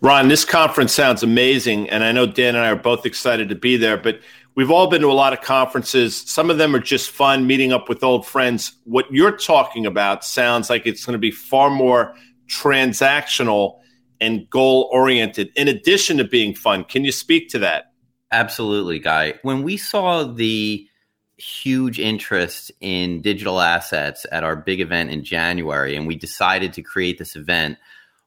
[0.00, 1.88] Ron, this conference sounds amazing.
[1.90, 4.20] And I know Dan and I are both excited to be there, but
[4.54, 6.16] we've all been to a lot of conferences.
[6.16, 8.72] Some of them are just fun, meeting up with old friends.
[8.84, 12.14] What you're talking about sounds like it's going to be far more
[12.48, 13.80] transactional
[14.20, 16.84] and goal oriented, in addition to being fun.
[16.84, 17.92] Can you speak to that?
[18.30, 19.34] Absolutely, Guy.
[19.42, 20.88] When we saw the
[21.36, 26.82] huge interest in digital assets at our big event in January, and we decided to
[26.82, 27.76] create this event,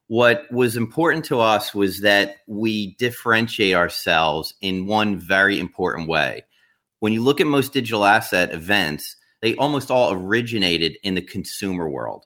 [0.07, 6.43] what was important to us was that we differentiate ourselves in one very important way.
[6.99, 11.89] When you look at most digital asset events, they almost all originated in the consumer
[11.89, 12.25] world.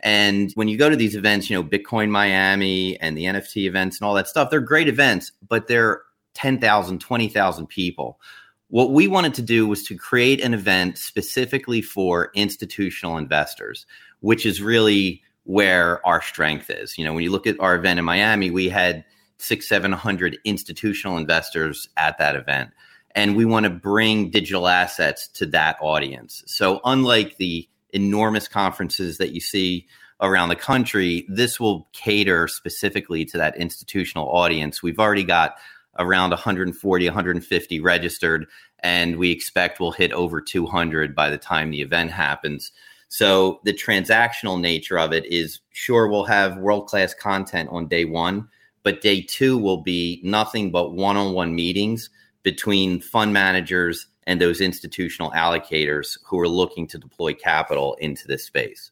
[0.00, 3.98] And when you go to these events, you know, Bitcoin Miami and the NFT events
[3.98, 6.02] and all that stuff, they're great events, but they're
[6.34, 8.20] 10,000, 20,000 people.
[8.68, 13.86] What we wanted to do was to create an event specifically for institutional investors,
[14.20, 16.98] which is really where our strength is.
[16.98, 19.02] You know, when you look at our event in Miami, we had
[19.38, 22.70] six, 700 institutional investors at that event.
[23.14, 26.44] And we want to bring digital assets to that audience.
[26.46, 29.86] So, unlike the enormous conferences that you see
[30.20, 34.82] around the country, this will cater specifically to that institutional audience.
[34.82, 35.56] We've already got
[35.98, 38.46] around 140, 150 registered,
[38.80, 42.70] and we expect we'll hit over 200 by the time the event happens.
[43.08, 48.04] So the transactional nature of it is sure we'll have world class content on day
[48.04, 48.48] one,
[48.82, 52.10] but day two will be nothing but one on one meetings
[52.42, 58.44] between fund managers and those institutional allocators who are looking to deploy capital into this
[58.44, 58.90] space.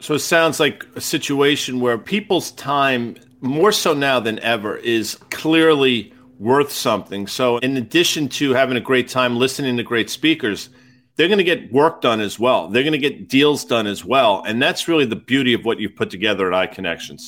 [0.00, 5.16] So it sounds like a situation where people's time, more so now than ever, is
[5.30, 7.26] clearly worth something.
[7.26, 10.68] So, in addition to having a great time listening to great speakers,
[11.16, 12.68] they're going to get work done as well.
[12.68, 14.42] They're going to get deals done as well.
[14.46, 17.22] And that's really the beauty of what you've put together at iConnections.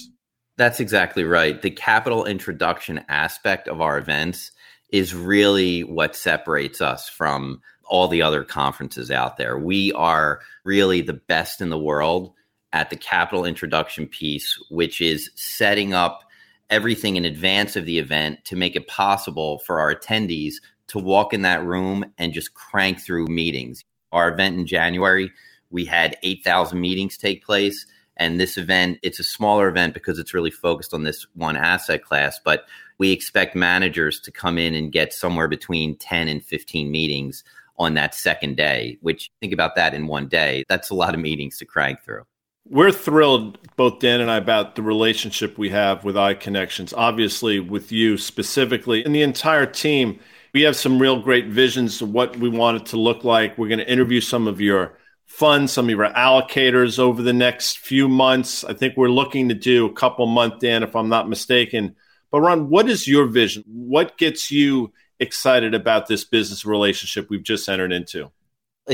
[0.56, 1.60] That's exactly right.
[1.60, 4.50] The capital introduction aspect of our events
[4.90, 9.58] is really what separates us from all the other conferences out there.
[9.58, 12.32] We are really the best in the world
[12.72, 16.24] at the capital introduction piece, which is setting up
[16.68, 20.54] everything in advance of the event to make it possible for our attendees
[20.88, 23.82] to walk in that room and just crank through meetings.
[24.12, 25.30] Our event in January,
[25.70, 27.86] we had 8,000 meetings take place.
[28.16, 32.02] And this event, it's a smaller event because it's really focused on this one asset
[32.02, 32.66] class, but
[32.98, 37.44] we expect managers to come in and get somewhere between 10 and 15 meetings
[37.78, 40.64] on that second day, which think about that in one day.
[40.68, 42.24] That's a lot of meetings to crank through.
[42.68, 47.92] We're thrilled, both Dan and I, about the relationship we have with iConnections, obviously with
[47.92, 50.18] you specifically and the entire team.
[50.56, 53.58] We have some real great visions of what we want it to look like.
[53.58, 54.96] We're going to interview some of your
[55.26, 58.64] funds, some of your allocators over the next few months.
[58.64, 61.94] I think we're looking to do a couple month, Dan, if I'm not mistaken.
[62.30, 63.64] But Ron, what is your vision?
[63.66, 68.32] What gets you excited about this business relationship we've just entered into?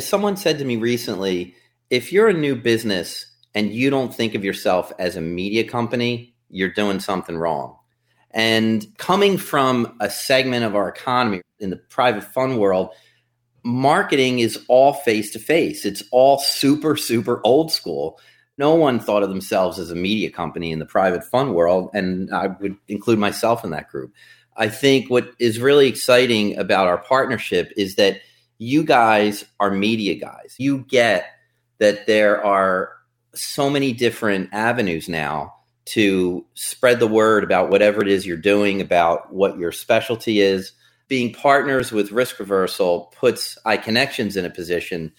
[0.01, 1.55] Someone said to me recently,
[1.91, 6.35] if you're a new business and you don't think of yourself as a media company,
[6.51, 7.77] you're doing something wrong.
[8.33, 12.91] And coming from a segment of our economy in the private fund world,
[13.63, 15.85] marketing is all face to face.
[15.85, 18.19] It's all super, super old school.
[18.59, 22.33] No one thought of themselves as a media company in the private fund world, and
[22.33, 24.13] I would include myself in that group.
[24.57, 28.21] I think what is really exciting about our partnership is that
[28.59, 30.55] you guys are media guys.
[30.59, 31.27] You get
[31.79, 32.93] that there are
[33.35, 35.55] so many different avenues now
[35.85, 40.73] to spread the word about whatever it is you're doing, about what your specialty is.
[41.09, 45.13] Being partners with Risk Reversal puts iConnections in a position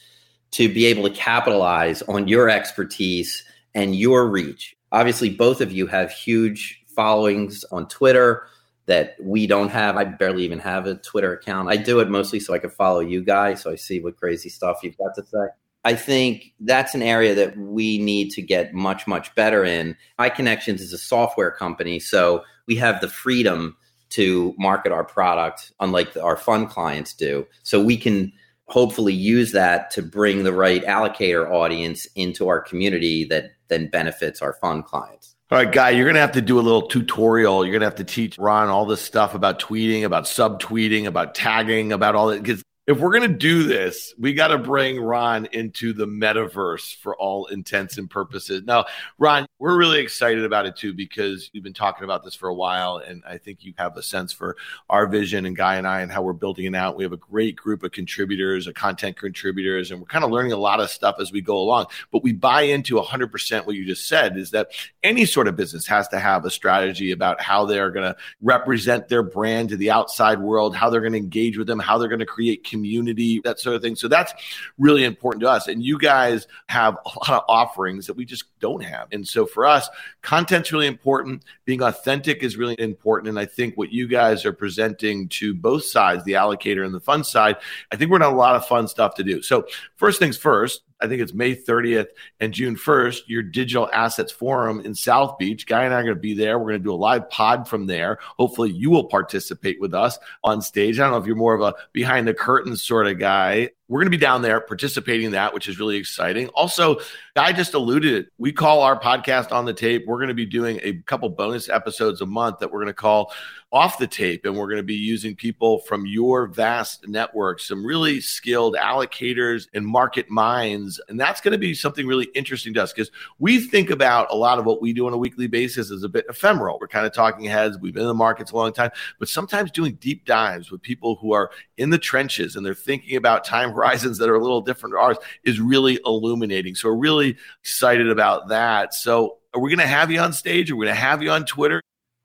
[0.52, 3.44] to be able to capitalize on your expertise
[3.76, 4.76] and your reach.
[4.92, 8.48] Obviously, both of you have huge followings on Twitter
[8.86, 9.98] that we don't have.
[9.98, 11.70] I barely even have a Twitter account.
[11.70, 14.50] I do it mostly so I can follow you guys, so I see what crazy
[14.50, 15.48] stuff you've got to say.
[15.86, 19.98] I think that's an area that we need to get much, much better in.
[20.20, 23.76] iConnections is a software company, so we have the freedom
[24.12, 27.46] to market our product, unlike our fund clients do.
[27.64, 28.32] So we can
[28.66, 34.42] hopefully use that to bring the right allocator audience into our community that then benefits
[34.42, 35.36] our fund clients.
[35.52, 37.66] All right, Guy, you're going to have to do a little tutorial.
[37.66, 41.36] You're going to have to teach Ron all this stuff about tweeting, about subtweeting, about
[41.36, 42.42] tagging, about all that.
[42.42, 46.96] Because if we're going to do this, we got to bring Ron into the metaverse
[46.98, 48.64] for all intents and purposes.
[48.66, 48.86] Now,
[49.18, 52.54] Ron, we're really excited about it too because you've been talking about this for a
[52.54, 54.58] while, and I think you have a sense for
[54.90, 56.98] our vision and Guy and I and how we're building it out.
[56.98, 60.52] We have a great group of contributors, of content contributors, and we're kind of learning
[60.52, 61.86] a lot of stuff as we go along.
[62.12, 65.88] But we buy into 100% what you just said is that any sort of business
[65.88, 69.92] has to have a strategy about how they're going to represent their brand to the
[69.92, 73.40] outside world, how they're going to engage with them, how they're going to create community,
[73.46, 73.96] that sort of thing.
[73.96, 74.34] So that's
[74.78, 75.70] really important to us.
[75.70, 79.08] And you guys have a lot of offerings that we just don't have.
[79.14, 79.88] And so for us,
[80.22, 81.44] content's really important.
[81.66, 83.30] Being authentic is really important.
[83.30, 87.00] And I think what you guys are presenting to both sides, the allocator and the
[87.00, 87.58] fund side,
[87.92, 89.42] I think we're have a lot of fun stuff to do.
[89.42, 92.08] So first things first, I think it's May 30th
[92.40, 95.66] and June 1st, your digital assets forum in South Beach.
[95.66, 96.58] Guy and I are going to be there.
[96.58, 98.20] We're going to do a live pod from there.
[98.38, 101.00] Hopefully, you will participate with us on stage.
[101.00, 103.70] I don't know if you're more of a behind the curtains sort of guy.
[103.90, 106.48] We're going to be down there participating in that, which is really exciting.
[106.50, 107.00] Also,
[107.36, 108.28] I just alluded it.
[108.38, 110.06] We call our podcast on the tape.
[110.08, 112.94] We're going to be doing a couple bonus episodes a month that we're going to
[112.94, 113.34] call
[113.74, 114.46] off the tape.
[114.46, 119.68] And we're going to be using people from your vast network, some really skilled allocators
[119.74, 121.02] and market minds.
[121.10, 123.10] And that's going to be something really interesting to us because
[123.40, 126.10] we think about a lot of what we do on a weekly basis as a
[126.10, 126.78] bit ephemeral.
[126.80, 127.80] We're kind of talking heads.
[127.80, 131.16] We've been in the markets a long time, but sometimes doing deep dives with people
[131.16, 134.62] who are in the trenches and they're thinking about time horizons that are a little
[134.62, 136.76] different to ours is really illuminating.
[136.76, 138.94] So we're really excited about that.
[138.94, 140.70] So are we going to have you on stage?
[140.70, 141.82] Are we going to have you on Twitter?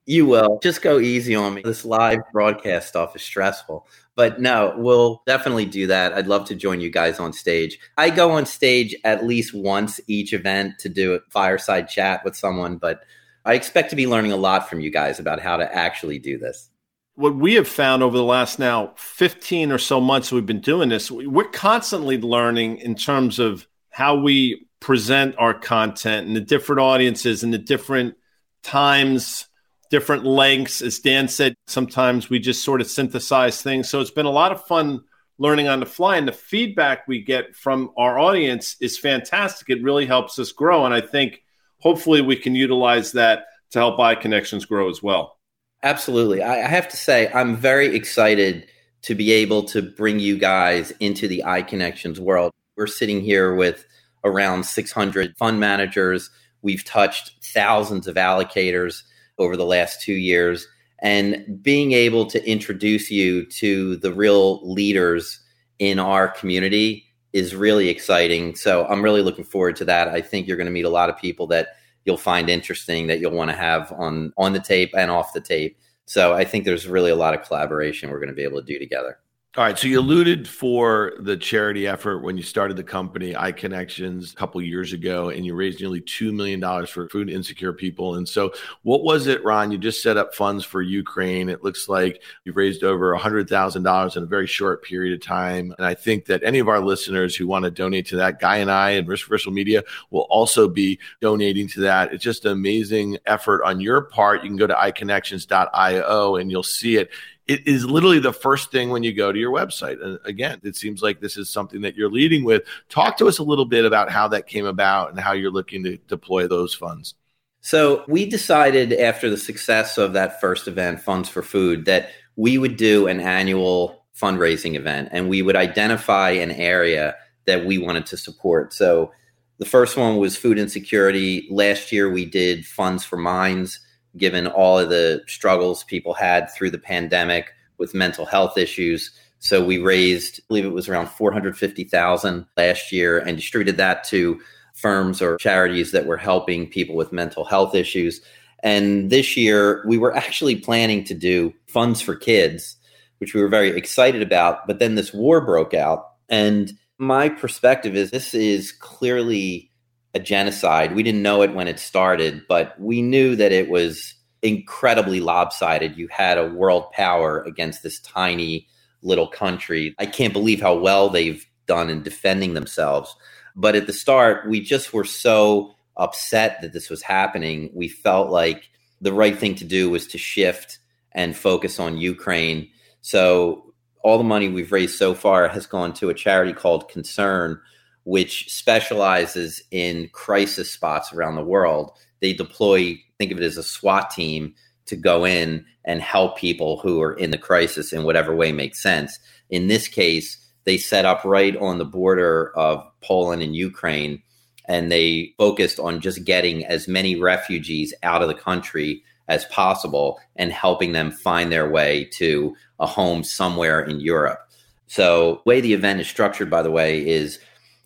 [0.09, 0.59] You will.
[0.63, 1.61] Just go easy on me.
[1.63, 3.87] This live broadcast stuff is stressful.
[4.15, 6.15] But no, we'll definitely do that.
[6.15, 7.79] I'd love to join you guys on stage.
[7.99, 12.35] I go on stage at least once each event to do a fireside chat with
[12.35, 13.05] someone, but
[13.45, 16.39] I expect to be learning a lot from you guys about how to actually do
[16.39, 16.71] this
[17.17, 20.89] what we have found over the last now 15 or so months we've been doing
[20.89, 26.80] this we're constantly learning in terms of how we present our content and the different
[26.80, 28.14] audiences and the different
[28.63, 29.47] times
[29.91, 34.27] different lengths as dan said sometimes we just sort of synthesize things so it's been
[34.27, 35.01] a lot of fun
[35.39, 39.83] learning on the fly and the feedback we get from our audience is fantastic it
[39.83, 41.43] really helps us grow and i think
[41.79, 45.39] hopefully we can utilize that to help iConnections grow as well
[45.83, 46.43] Absolutely.
[46.43, 48.67] I have to say, I'm very excited
[49.03, 52.53] to be able to bring you guys into the iConnections world.
[52.77, 53.85] We're sitting here with
[54.25, 56.31] around 600 fund managers.
[56.63, 59.03] We've touched thousands of allocators
[59.39, 60.67] over the last two years.
[61.01, 65.41] And being able to introduce you to the real leaders
[65.79, 68.57] in our community is really exciting.
[68.57, 70.09] So I'm really looking forward to that.
[70.09, 71.69] I think you're going to meet a lot of people that
[72.05, 75.41] you'll find interesting that you'll want to have on on the tape and off the
[75.41, 75.79] tape.
[76.07, 78.67] So I think there's really a lot of collaboration we're going to be able to
[78.67, 79.19] do together.
[79.57, 79.79] All right.
[79.79, 84.61] So you alluded for the charity effort when you started the company, iConnections, a couple
[84.61, 88.16] years ago, and you raised nearly $2 million for food insecure people.
[88.16, 88.53] And so,
[88.83, 89.72] what was it, Ron?
[89.72, 91.49] You just set up funds for Ukraine.
[91.49, 95.75] It looks like you've raised over $100,000 in a very short period of time.
[95.79, 98.58] And I think that any of our listeners who want to donate to that, Guy
[98.58, 102.12] and I and Risk Reversal Media will also be donating to that.
[102.12, 104.45] It's just an amazing effort on your part.
[104.45, 107.11] You can go to iConnections.io and you'll see it
[107.49, 110.04] it is literally the first thing when you go to your website.
[110.04, 112.62] And again, it seems like this is something that you're leading with.
[112.91, 115.83] Talk to us a little bit about how that came about and how you're looking
[115.84, 117.14] to deploy those funds.
[117.61, 122.57] So, we decided after the success of that first event, Funds for Food, that we
[122.57, 127.16] would do an annual fundraising event and we would identify an area
[127.46, 128.72] that we wanted to support.
[128.72, 129.11] So,
[129.58, 131.49] the first one was food insecurity.
[131.50, 133.80] Last year, we did Funds for Minds
[134.18, 139.11] given all of the struggles people had through the pandemic with mental health issues.
[139.38, 144.40] So we raised, I believe it was around 450,000 last year and distributed that to
[144.74, 148.20] firms or charities that were helping people with mental health issues.
[148.62, 152.76] And this year we were actually planning to do funds for kids,
[153.18, 157.96] which we were very excited about, but then this war broke out and my perspective
[157.96, 159.67] is this is clearly
[160.14, 160.95] a genocide.
[160.95, 165.97] We didn't know it when it started, but we knew that it was incredibly lopsided.
[165.97, 168.67] You had a world power against this tiny
[169.03, 169.95] little country.
[169.99, 173.14] I can't believe how well they've done in defending themselves.
[173.55, 177.71] But at the start, we just were so upset that this was happening.
[177.75, 178.71] We felt like
[179.01, 180.79] the right thing to do was to shift
[181.13, 182.68] and focus on Ukraine.
[183.01, 187.61] So all the money we've raised so far has gone to a charity called Concern,
[188.09, 191.93] which specializes in crisis spots around the world.
[192.21, 194.55] They deploy, think of it as a SWAT team
[194.87, 198.83] to go in and help people who are in the crisis in whatever way makes
[198.83, 199.18] sense.
[199.51, 204.22] In this case, they set up right on the border of Poland and Ukraine,
[204.64, 210.18] and they focused on just getting as many refugees out of the country as possible
[210.35, 214.41] and helping them find their way to a home somewhere in Europe.
[214.87, 217.39] So, way the event is structured, by the way, is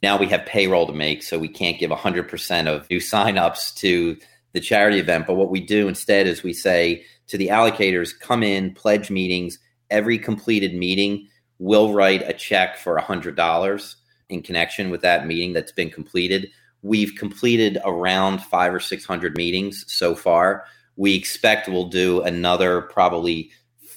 [0.02, 4.16] now we have payroll to make, so we can't give 100% of new signups to
[4.52, 5.26] the charity event.
[5.26, 9.58] But what we do instead is we say to the allocators, come in, pledge meetings.
[9.90, 13.94] Every completed meeting, we'll write a check for $100
[14.28, 16.48] in connection with that meeting that's been completed.
[16.82, 20.64] We've completed around five or 600 meetings so far.
[20.96, 23.50] We expect we'll do another probably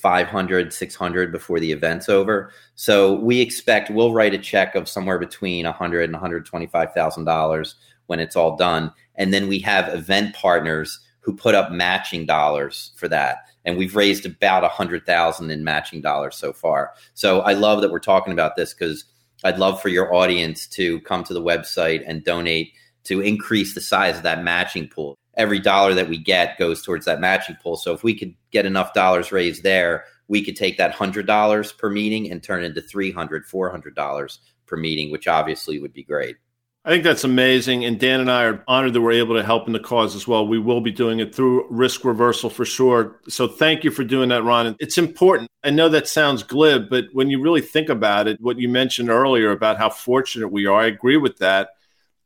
[0.06, 2.52] 500, 600 before the event's over.
[2.76, 7.73] So we expect we'll write a check of somewhere between 100 and 125,000 dollars
[8.06, 12.91] when it's all done, and then we have event partners who put up matching dollars
[12.98, 13.38] for that.
[13.65, 16.91] And we've raised about a hundred thousand in matching dollars so far.
[17.15, 19.06] So I love that we're talking about this because
[19.44, 22.73] I'd love for your audience to come to the website and donate
[23.06, 27.05] to increase the size of that matching pool every dollar that we get goes towards
[27.05, 27.75] that matching pool.
[27.75, 31.89] So if we could get enough dollars raised there, we could take that $100 per
[31.89, 36.37] meeting and turn it into $300, $400 per meeting, which obviously would be great.
[36.85, 37.83] I think that's amazing.
[37.83, 40.27] And Dan and I are honored that we're able to help in the cause as
[40.27, 40.47] well.
[40.47, 43.19] We will be doing it through risk reversal for sure.
[43.27, 44.75] So thank you for doing that, Ron.
[44.79, 45.49] It's important.
[45.63, 49.09] I know that sounds glib, but when you really think about it, what you mentioned
[49.09, 51.69] earlier about how fortunate we are, I agree with that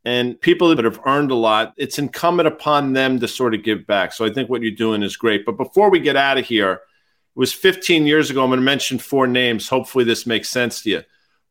[0.04, 3.86] and people that have earned a lot, it's incumbent upon them to sort of give
[3.86, 4.12] back.
[4.12, 5.44] So I think what you're doing is great.
[5.44, 6.80] But before we get out of here, it
[7.34, 8.42] was 15 years ago.
[8.42, 9.68] I'm going to mention four names.
[9.68, 11.02] Hopefully, this makes sense to you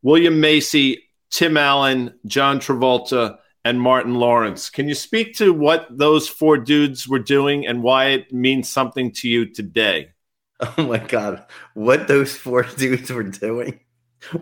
[0.02, 4.70] William Macy, Tim Allen, John Travolta, and Martin Lawrence.
[4.70, 9.12] Can you speak to what those four dudes were doing and why it means something
[9.12, 10.12] to you today?
[10.60, 11.46] Oh my God.
[11.74, 13.80] What those four dudes were doing?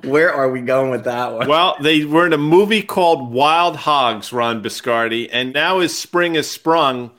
[0.04, 1.48] Where are we going with that one?
[1.48, 6.34] Well, they were in a movie called Wild Hogs, Ron Biscardi, and now as spring
[6.34, 7.10] has sprung,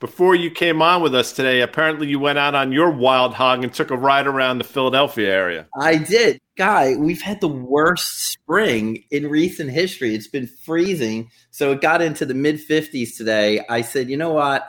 [0.00, 3.64] before you came on with us today, apparently you went out on your wild hog
[3.64, 5.66] and took a ride around the Philadelphia area.
[5.76, 6.38] I did.
[6.56, 10.14] Guy, we've had the worst spring in recent history.
[10.14, 11.30] It's been freezing.
[11.50, 13.64] So it got into the mid 50s today.
[13.68, 14.68] I said, you know what?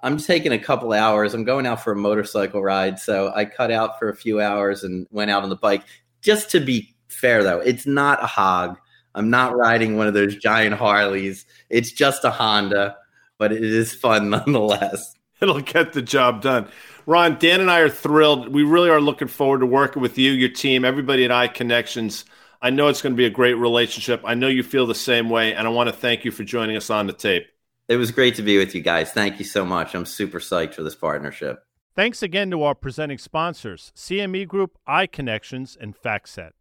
[0.00, 1.34] I'm taking a couple hours.
[1.34, 3.00] I'm going out for a motorcycle ride.
[3.00, 5.82] So I cut out for a few hours and went out on the bike
[6.20, 8.78] just to be fair though, it's not a hog.
[9.14, 11.44] I'm not riding one of those giant Harleys.
[11.70, 12.96] It's just a Honda,
[13.38, 15.14] but it is fun nonetheless.
[15.40, 16.68] It'll get the job done.
[17.06, 18.48] Ron, Dan and I are thrilled.
[18.48, 22.24] We really are looking forward to working with you, your team, everybody at iConnections.
[22.60, 24.20] I know it's going to be a great relationship.
[24.24, 26.76] I know you feel the same way, and I want to thank you for joining
[26.76, 27.46] us on the tape.
[27.88, 29.12] It was great to be with you guys.
[29.12, 29.94] Thank you so much.
[29.94, 31.64] I'm super psyched for this partnership.
[31.98, 36.52] Thanks again to our presenting sponsors, CME Group, iConnections, and FactSet.